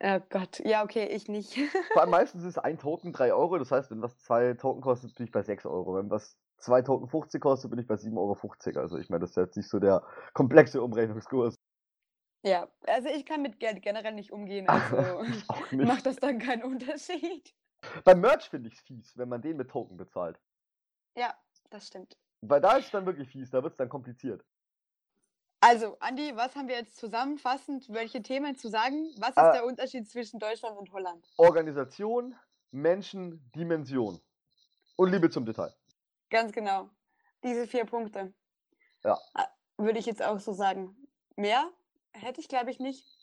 Oh 0.01 0.19
Gott, 0.29 0.59
ja, 0.59 0.83
okay, 0.83 1.05
ich 1.07 1.27
nicht. 1.29 1.53
Vor 1.93 2.01
allem 2.01 2.11
meistens 2.11 2.43
ist 2.43 2.57
ein 2.57 2.77
Token 2.77 3.13
3 3.13 3.33
Euro, 3.33 3.57
das 3.57 3.71
heißt, 3.71 3.89
wenn 3.91 4.01
was 4.01 4.17
zwei 4.19 4.53
Token 4.53 4.81
kostet, 4.81 5.15
bin 5.15 5.25
ich 5.25 5.31
bei 5.31 5.43
6 5.43 5.65
Euro. 5.65 5.95
Wenn 5.95 6.09
was 6.09 6.37
zwei 6.57 6.81
Token 6.81 7.07
50 7.07 7.41
kostet, 7.41 7.69
bin 7.71 7.79
ich 7.79 7.87
bei 7.87 7.95
7,50 7.95 8.17
Euro. 8.17 8.79
Also 8.81 8.97
ich 8.97 9.09
meine, 9.09 9.21
das 9.21 9.31
ist 9.31 9.37
jetzt 9.37 9.57
nicht 9.57 9.69
so 9.69 9.79
der 9.79 10.03
komplexe 10.33 10.81
Umrechnungskurs. 10.81 11.55
ja, 12.45 12.67
also 12.87 13.07
ich 13.09 13.25
kann 13.25 13.41
mit 13.41 13.59
Geld 13.59 13.81
generell 13.81 14.13
nicht 14.13 14.31
umgehen, 14.31 14.67
also 14.69 15.23
nicht. 15.71 15.87
macht 15.87 16.05
das 16.05 16.17
dann 16.17 16.39
keinen 16.39 16.63
Unterschied. 16.63 17.53
Beim 18.03 18.21
Merch 18.21 18.49
finde 18.49 18.69
ich 18.69 18.75
es 18.75 18.81
fies, 18.81 19.17
wenn 19.17 19.29
man 19.29 19.41
den 19.41 19.57
mit 19.57 19.69
Token 19.69 19.97
bezahlt. 19.97 20.39
Ja, 21.17 21.33
das 21.69 21.87
stimmt. 21.87 22.17
Weil 22.41 22.61
da 22.61 22.77
ist 22.77 22.85
es 22.85 22.91
dann 22.91 23.05
wirklich 23.05 23.29
fies, 23.29 23.51
da 23.51 23.63
wird 23.63 23.73
es 23.73 23.77
dann 23.77 23.89
kompliziert. 23.89 24.43
Also, 25.65 25.95
Andi, 26.01 26.35
was 26.35 26.57
haben 26.57 26.67
wir 26.67 26.75
jetzt 26.75 26.97
zusammenfassend, 26.97 27.87
welche 27.87 28.21
Themen 28.21 28.57
zu 28.57 28.67
sagen? 28.67 29.09
Was 29.17 29.29
ist 29.29 29.37
Äh, 29.37 29.53
der 29.53 29.65
Unterschied 29.65 30.09
zwischen 30.09 30.37
Deutschland 30.37 30.77
und 30.77 30.91
Holland? 30.91 31.25
Organisation, 31.37 32.35
Menschen, 32.71 33.49
Dimension. 33.55 34.19
Und 34.97 35.09
Liebe 35.09 35.29
zum 35.29 35.45
Detail. 35.45 35.73
Ganz 36.29 36.51
genau. 36.51 36.89
Diese 37.45 37.65
vier 37.65 37.85
Punkte. 37.85 38.33
Ja. 39.05 39.17
Äh, 39.35 39.43
Würde 39.77 39.99
ich 39.99 40.05
jetzt 40.05 40.21
auch 40.21 40.37
so 40.41 40.51
sagen. 40.51 40.97
Mehr 41.37 41.71
hätte 42.11 42.41
ich, 42.41 42.49
glaube 42.49 42.69
ich, 42.69 42.81
nicht. 42.81 43.22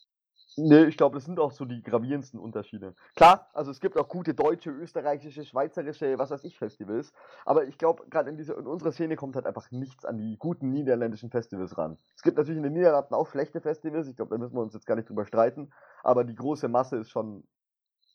Nee, 0.62 0.84
ich 0.84 0.96
glaube, 0.96 1.14
das 1.16 1.24
sind 1.24 1.40
auch 1.40 1.52
so 1.52 1.64
die 1.64 1.82
gravierendsten 1.82 2.38
Unterschiede. 2.38 2.94
Klar, 3.16 3.48
also 3.54 3.70
es 3.70 3.80
gibt 3.80 3.96
auch 3.96 4.08
gute 4.08 4.34
deutsche, 4.34 4.70
österreichische, 4.70 5.44
schweizerische, 5.44 6.18
was 6.18 6.30
weiß 6.30 6.44
ich, 6.44 6.58
Festivals. 6.58 7.12
Aber 7.44 7.64
ich 7.66 7.78
glaube, 7.78 8.04
gerade 8.10 8.30
in, 8.30 8.38
in 8.38 8.66
unserer 8.66 8.92
Szene 8.92 9.16
kommt 9.16 9.36
halt 9.36 9.46
einfach 9.46 9.70
nichts 9.70 10.04
an 10.04 10.18
die 10.18 10.36
guten 10.38 10.70
niederländischen 10.70 11.30
Festivals 11.30 11.78
ran. 11.78 11.98
Es 12.14 12.22
gibt 12.22 12.36
natürlich 12.36 12.58
in 12.58 12.64
den 12.64 12.74
Niederlanden 12.74 13.14
auch 13.14 13.28
schlechte 13.28 13.60
Festivals, 13.60 14.08
ich 14.08 14.16
glaube, 14.16 14.30
da 14.30 14.38
müssen 14.38 14.54
wir 14.54 14.62
uns 14.62 14.74
jetzt 14.74 14.86
gar 14.86 14.96
nicht 14.96 15.08
drüber 15.08 15.24
streiten. 15.24 15.72
Aber 16.02 16.24
die 16.24 16.34
große 16.34 16.68
Masse 16.68 16.98
ist 16.98 17.10
schon 17.10 17.44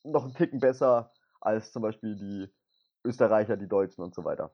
noch 0.04 0.24
einen 0.24 0.34
Ticken 0.34 0.60
besser 0.60 1.12
als 1.42 1.72
zum 1.72 1.82
Beispiel 1.82 2.16
die 2.16 2.50
Österreicher, 3.04 3.58
die 3.58 3.68
Deutschen 3.68 4.04
und 4.04 4.14
so 4.14 4.24
weiter. 4.24 4.52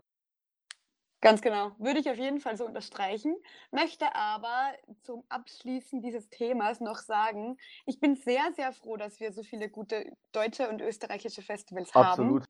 Ganz 1.21 1.41
genau. 1.41 1.73
Würde 1.77 1.99
ich 1.99 2.09
auf 2.09 2.17
jeden 2.17 2.39
Fall 2.39 2.57
so 2.57 2.65
unterstreichen. 2.65 3.35
Möchte 3.69 4.15
aber 4.15 4.73
zum 5.03 5.23
Abschließen 5.29 6.01
dieses 6.01 6.29
Themas 6.29 6.79
noch 6.79 6.97
sagen, 6.97 7.57
ich 7.85 7.99
bin 7.99 8.15
sehr, 8.15 8.51
sehr 8.55 8.73
froh, 8.73 8.97
dass 8.97 9.19
wir 9.19 9.31
so 9.31 9.43
viele 9.43 9.69
gute 9.69 10.17
deutsche 10.31 10.67
und 10.67 10.81
österreichische 10.81 11.43
Festivals 11.43 11.93
Absolut. 11.93 12.43
haben. 12.43 12.47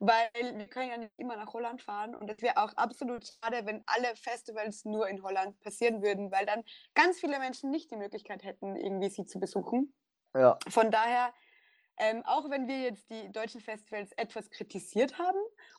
Weil 0.00 0.28
wir 0.34 0.66
können 0.68 0.90
ja 0.90 0.96
nicht 0.98 1.12
immer 1.18 1.36
nach 1.36 1.52
Holland 1.54 1.82
fahren 1.82 2.14
und 2.14 2.30
es 2.30 2.42
wäre 2.42 2.58
auch 2.58 2.72
absolut 2.76 3.26
schade, 3.26 3.66
wenn 3.66 3.82
alle 3.86 4.16
Festivals 4.16 4.84
nur 4.84 5.08
in 5.08 5.22
Holland 5.22 5.60
passieren 5.60 6.02
würden, 6.02 6.30
weil 6.32 6.46
dann 6.46 6.64
ganz 6.94 7.20
viele 7.20 7.38
Menschen 7.38 7.70
nicht 7.70 7.90
die 7.90 7.96
Möglichkeit 7.96 8.42
hätten, 8.44 8.76
irgendwie 8.76 9.10
sie 9.10 9.24
zu 9.26 9.40
besuchen. 9.40 9.94
Ja, 10.34 10.62
Von 10.68 10.90
daher, 10.90 11.32
ähm, 12.00 12.24
auch 12.26 12.50
wenn 12.50 12.68
wir 12.68 12.80
jetzt 12.82 13.10
die 13.10 13.30
deutschen 13.32 13.60
Festivals 13.60 14.12
etwas 14.14 14.50
kritisiert 14.50 15.18
haben, 15.18 15.38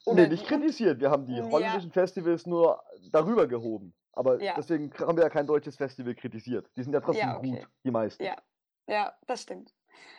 nee, 0.09 0.27
oder 0.27 0.27
nicht 0.27 0.45
die 0.45 0.51
un- 0.51 0.63
kritisiert. 0.63 0.99
Wir 0.99 1.09
haben 1.11 1.25
die 1.25 1.41
Ja. 1.41 1.41
holländischen 1.41 1.91
Festivals 1.91 2.45
nur 2.45 2.83
darüber 3.11 3.47
gehoben. 3.47 3.93
Aber 4.13 4.39
Ja. 4.39 4.55
deswegen 4.55 4.91
haben 4.99 5.17
wir 5.17 5.23
ja 5.23 5.29
kein 5.29 5.47
deutsches 5.47 5.77
Festival 5.77 6.15
kritisiert. 6.15 6.69
Die 6.75 6.83
sind 6.83 6.93
ja 6.93 6.99
trotzdem 7.01 7.33
Ja, 7.33 7.37
okay. 7.37 7.65
gut, 7.65 7.69
die 7.85 7.91
meisten. 7.91 8.29
Ja, 8.29 8.37
ja, 8.87 9.17
das 9.27 9.41
stimmt. 9.43 9.73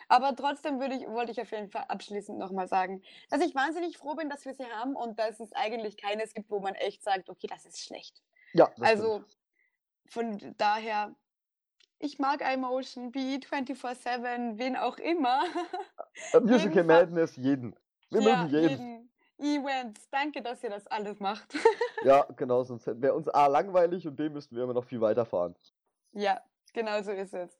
Aber 0.07 0.35
trotzdem 0.35 0.81
ich, 0.81 1.07
wollte 1.07 1.31
ich 1.31 1.41
auf 1.41 1.51
jeden 1.51 1.69
Fall 1.71 1.85
abschließend 1.87 2.37
nochmal 2.37 2.67
sagen, 2.67 3.01
dass 3.29 3.41
ich 3.41 3.55
wahnsinnig 3.55 3.97
froh 3.97 4.15
bin, 4.15 4.29
dass 4.29 4.45
wir 4.45 4.53
sie 4.53 4.65
haben 4.65 4.95
und 4.95 5.19
dass 5.19 5.39
es 5.39 5.53
eigentlich 5.53 5.97
keines 5.97 6.33
gibt, 6.33 6.51
wo 6.51 6.59
man 6.59 6.75
echt 6.75 7.03
sagt, 7.03 7.29
okay, 7.29 7.47
das 7.47 7.65
ist 7.65 7.81
schlecht. 7.83 8.21
Ja, 8.53 8.73
das 8.77 8.89
also 8.89 8.91
stimmt. 8.91 9.37
von 10.09 10.55
daher, 10.57 11.15
ich 12.03 12.19
mag 12.19 12.41
iMotion, 12.41 13.11
be 13.11 13.39
24-7, 13.39 14.57
wen 14.57 14.75
auch 14.75 14.97
immer. 14.97 15.43
Äh, 16.33 16.39
Musical 16.41 16.83
Madness, 16.83 17.35
jeden. 17.37 17.75
Wir 18.09 18.21
ja, 18.21 18.43
mögen 18.43 18.49
jeden. 18.53 18.69
jeden. 18.69 19.09
Events. 19.39 20.09
Danke, 20.09 20.41
dass 20.41 20.63
ihr 20.63 20.69
das 20.69 20.85
alles 20.87 21.19
macht. 21.19 21.53
Ja, 22.03 22.25
genau, 22.35 22.63
sonst 22.65 22.85
wäre 23.01 23.13
uns 23.13 23.29
A 23.29 23.47
langweilig 23.47 24.05
und 24.05 24.17
B 24.17 24.27
müssten 24.27 24.57
wir 24.57 24.63
immer 24.65 24.73
noch 24.73 24.83
viel 24.83 24.99
weiterfahren. 24.99 25.55
ja, 26.11 26.41
genau 26.73 27.01
so 27.01 27.11
ist 27.11 27.33
es. 27.33 27.57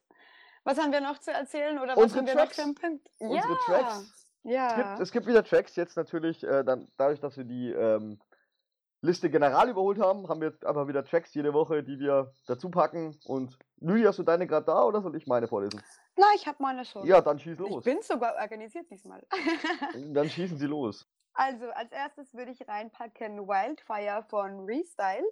Was 0.65 0.77
haben 0.77 0.91
wir 0.91 0.99
noch 0.99 1.17
zu 1.19 1.31
erzählen 1.31 1.79
oder 1.79 1.95
was 1.95 2.03
Unsere 2.03 2.19
haben 2.19 2.27
wir 2.27 2.33
Tracks. 2.33 2.57
noch 2.57 2.63
für 2.63 2.63
einen 2.63 2.75
Punkt? 2.75 3.09
Unsere 3.19 3.53
ja. 3.53 3.57
Tracks. 3.65 3.99
Es, 4.01 4.27
Ja. 4.43 4.75
gibt, 4.75 4.99
es 4.99 5.11
gibt 5.13 5.27
wieder 5.27 5.45
Tracks, 5.45 5.77
jetzt 5.77 5.95
natürlich, 5.95 6.43
äh, 6.43 6.65
dann, 6.65 6.89
dadurch, 6.97 7.21
dass 7.21 7.37
wir 7.37 7.45
die 7.45 7.71
ähm, 7.71 8.19
Liste 8.99 9.29
general 9.29 9.69
überholt 9.69 9.99
haben, 9.99 10.27
haben 10.27 10.41
wir 10.41 10.49
jetzt 10.49 10.65
einfach 10.65 10.87
wieder 10.87 11.05
Tracks 11.05 11.33
jede 11.33 11.53
Woche, 11.53 11.83
die 11.83 11.99
wir 11.99 12.33
dazu 12.47 12.69
packen. 12.69 13.17
Und 13.25 13.57
Lüdi, 13.83 14.03
hast 14.03 14.17
du 14.17 14.23
deine 14.23 14.47
gerade 14.47 14.65
da 14.65 14.83
oder 14.85 15.01
soll 15.01 15.15
ich 15.17 15.27
meine 15.27 15.47
vorlesen? 15.47 15.83
Na, 16.15 16.25
ich 16.35 16.47
habe 16.47 16.57
meine 16.61 16.85
schon. 16.85 17.05
Ja, 17.05 17.19
dann 17.21 17.37
schieß 17.37 17.53
ich 17.53 17.59
los. 17.59 17.83
bin 17.83 18.01
sogar 18.01 18.35
organisiert 18.35 18.89
diesmal. 18.89 19.21
Dann 20.13 20.29
schießen 20.29 20.57
sie 20.57 20.67
los. 20.67 21.05
Also, 21.33 21.69
als 21.71 21.91
erstes 21.91 22.33
würde 22.33 22.51
ich 22.51 22.67
reinpacken 22.67 23.39
Wildfire 23.47 24.23
von 24.29 24.65
Restyle. 24.65 25.25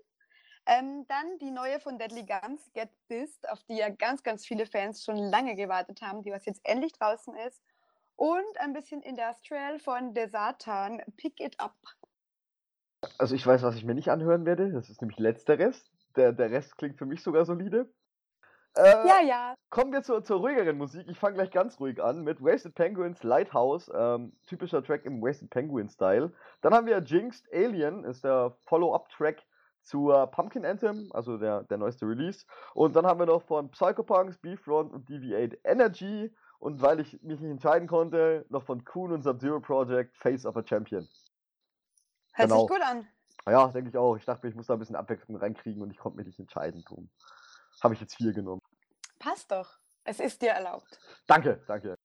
Ähm, 0.65 1.05
dann 1.07 1.39
die 1.39 1.49
neue 1.49 1.79
von 1.79 1.97
Deadly 1.97 2.25
Guns, 2.25 2.71
Get 2.73 2.89
This, 3.07 3.39
auf 3.49 3.63
die 3.63 3.77
ja 3.77 3.89
ganz, 3.89 4.21
ganz 4.21 4.45
viele 4.45 4.65
Fans 4.65 5.03
schon 5.03 5.17
lange 5.17 5.55
gewartet 5.55 6.01
haben, 6.01 6.21
die 6.21 6.31
was 6.31 6.45
jetzt 6.45 6.61
endlich 6.63 6.93
draußen 6.93 7.33
ist. 7.47 7.63
Und 8.15 8.59
ein 8.59 8.73
bisschen 8.73 9.01
Industrial 9.01 9.79
von 9.79 10.13
Desatan, 10.13 11.01
Pick 11.17 11.39
It 11.39 11.59
Up. 11.59 11.75
Also 13.17 13.33
ich 13.33 13.45
weiß, 13.45 13.63
was 13.63 13.75
ich 13.75 13.85
mir 13.85 13.95
nicht 13.95 14.09
anhören 14.09 14.45
werde. 14.45 14.71
Das 14.71 14.89
ist 14.89 15.01
nämlich 15.01 15.17
letzteres. 15.17 15.89
Der, 16.15 16.33
der 16.33 16.51
Rest 16.51 16.77
klingt 16.77 16.97
für 16.97 17.05
mich 17.05 17.23
sogar 17.23 17.45
solide. 17.45 17.91
Äh, 18.75 19.07
Ja, 19.07 19.19
ja. 19.21 19.55
Kommen 19.69 19.91
wir 19.91 20.01
zur, 20.03 20.23
zur 20.23 20.39
ruhigeren 20.39 20.77
Musik. 20.77 21.07
Ich 21.09 21.17
fange 21.19 21.35
gleich 21.35 21.51
ganz 21.51 21.79
ruhig 21.79 22.01
an 22.01 22.23
mit 22.23 22.41
Wasted 22.43 22.73
Penguins 22.75 23.23
Lighthouse, 23.23 23.91
ähm, 23.93 24.33
typischer 24.47 24.83
Track 24.83 25.05
im 25.05 25.21
Wasted 25.21 25.49
Penguin 25.49 25.89
Style. 25.89 26.31
Dann 26.61 26.73
haben 26.73 26.87
wir 26.87 26.99
Jinxed 26.99 27.51
Alien, 27.53 28.03
ist 28.05 28.23
der 28.23 28.55
Follow-up-Track 28.65 29.43
zur 29.83 30.27
Pumpkin 30.27 30.65
Anthem, 30.65 31.09
also 31.13 31.37
der, 31.37 31.63
der 31.63 31.77
neueste 31.77 32.05
Release. 32.05 32.45
Und 32.73 32.95
dann 32.95 33.05
haben 33.05 33.19
wir 33.19 33.25
noch 33.25 33.41
von 33.43 33.69
Psychopunks, 33.71 34.37
B-Front 34.37 34.93
und 34.93 35.09
DV8 35.09 35.57
Energy. 35.63 36.33
Und 36.59 36.81
weil 36.81 36.99
ich 36.99 37.13
mich 37.23 37.39
nicht 37.39 37.49
entscheiden 37.49 37.87
konnte, 37.87 38.45
noch 38.49 38.63
von 38.63 38.85
Kuhn 38.85 39.11
und 39.11 39.23
Sub-Zero 39.23 39.59
Project 39.59 40.15
Face 40.15 40.45
of 40.45 40.55
a 40.55 40.63
Champion. 40.63 41.07
Hört 42.33 42.49
Genau. 42.49 42.61
sich 42.61 42.69
gut 42.69 42.81
an. 42.85 43.07
Ja, 43.47 43.67
denke 43.69 43.89
ich 43.89 43.97
auch. 43.97 44.15
Ich 44.15 44.25
dachte 44.25 44.45
mir, 44.45 44.51
ich 44.51 44.55
muss 44.55 44.67
da 44.67 44.73
ein 44.73 44.79
bisschen 44.79 44.95
Abwechslung 44.95 45.37
reinkriegen 45.37 45.81
und 45.81 45.89
ich 45.89 45.97
konnte 45.97 46.17
mich 46.17 46.27
nicht 46.27 46.39
entscheiden. 46.39 46.83
Drum 46.87 47.09
habe 47.81 47.93
ich 47.93 48.01
jetzt 48.01 48.15
vier 48.15 48.33
genommen. 48.33 48.61
Passt 49.19 49.51
doch. 49.51 49.79
Es 50.03 50.19
ist 50.19 50.41
dir 50.41 50.51
erlaubt. 50.51 50.99
Danke, 51.27 51.63
danke. 51.67 51.95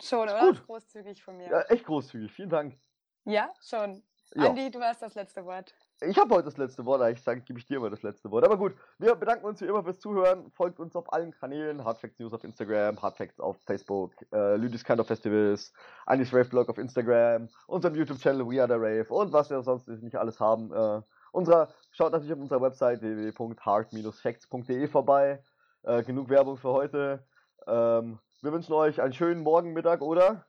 Schon, 0.00 0.28
oder? 0.28 0.40
Gut. 0.40 0.66
Großzügig 0.66 1.22
von 1.22 1.36
mir. 1.36 1.48
Ja, 1.48 1.60
echt 1.62 1.84
großzügig. 1.84 2.32
Vielen 2.32 2.50
Dank. 2.50 2.78
Ja, 3.24 3.52
schon. 3.62 4.02
Ja. 4.34 4.48
Andi, 4.48 4.70
du 4.70 4.80
hast 4.80 5.02
das 5.02 5.14
letzte 5.14 5.44
Wort. 5.44 5.74
Ich 6.00 6.18
habe 6.18 6.34
heute 6.34 6.46
das 6.46 6.56
letzte 6.56 6.84
Wort, 6.84 7.02
eigentlich 7.02 7.22
sage, 7.22 7.42
gebe 7.42 7.58
ich 7.58 7.66
dir 7.66 7.76
immer 7.76 7.90
das 7.90 8.02
letzte 8.02 8.30
Wort. 8.30 8.44
Aber 8.44 8.56
gut, 8.56 8.74
wir 8.98 9.14
bedanken 9.14 9.44
uns 9.44 9.60
wie 9.60 9.66
immer 9.66 9.84
fürs 9.84 10.00
Zuhören. 10.00 10.50
Folgt 10.52 10.80
uns 10.80 10.96
auf 10.96 11.12
allen 11.12 11.32
Kanälen. 11.32 11.84
Hardfacts 11.84 12.18
News 12.18 12.32
auf 12.32 12.42
Instagram, 12.42 13.00
Hardfacts 13.00 13.38
auf 13.38 13.56
Facebook, 13.66 14.12
äh, 14.32 14.56
Lüdis 14.56 14.84
Kind 14.84 15.00
of 15.00 15.06
Festivals, 15.06 15.72
Anis 16.06 16.32
Rave 16.32 16.48
Blog 16.48 16.68
auf 16.70 16.78
Instagram, 16.78 17.48
unserem 17.66 17.94
YouTube-Channel 17.94 18.48
We 18.48 18.60
Are 18.60 18.68
The 18.68 18.78
Rave 18.78 19.06
und 19.12 19.32
was 19.32 19.50
wir 19.50 19.62
sonst 19.62 19.86
nicht 19.86 20.16
alles 20.16 20.40
haben. 20.40 20.72
Äh, 20.72 21.02
unserer, 21.32 21.68
schaut 21.90 22.12
natürlich 22.12 22.32
auf 22.32 22.40
unserer 22.40 22.62
Website 22.62 23.02
www.hard-facts.de 23.02 24.86
vorbei. 24.88 25.42
Äh, 25.82 26.04
genug 26.04 26.28
Werbung 26.28 26.56
für 26.56 26.70
heute. 26.70 27.26
Ähm, 27.66 28.20
wir 28.40 28.52
wünschen 28.52 28.72
euch 28.72 29.00
einen 29.00 29.12
schönen 29.12 29.42
Morgen, 29.42 29.72
Mittag, 29.72 30.00
oder? 30.00 30.46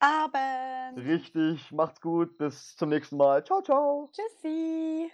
Abend. 0.00 0.98
Richtig, 0.98 1.72
macht's 1.72 2.00
gut, 2.00 2.36
bis 2.36 2.76
zum 2.76 2.90
nächsten 2.90 3.16
Mal. 3.16 3.44
Ciao, 3.44 3.62
ciao. 3.62 4.10
Tschüssi. 4.12 5.10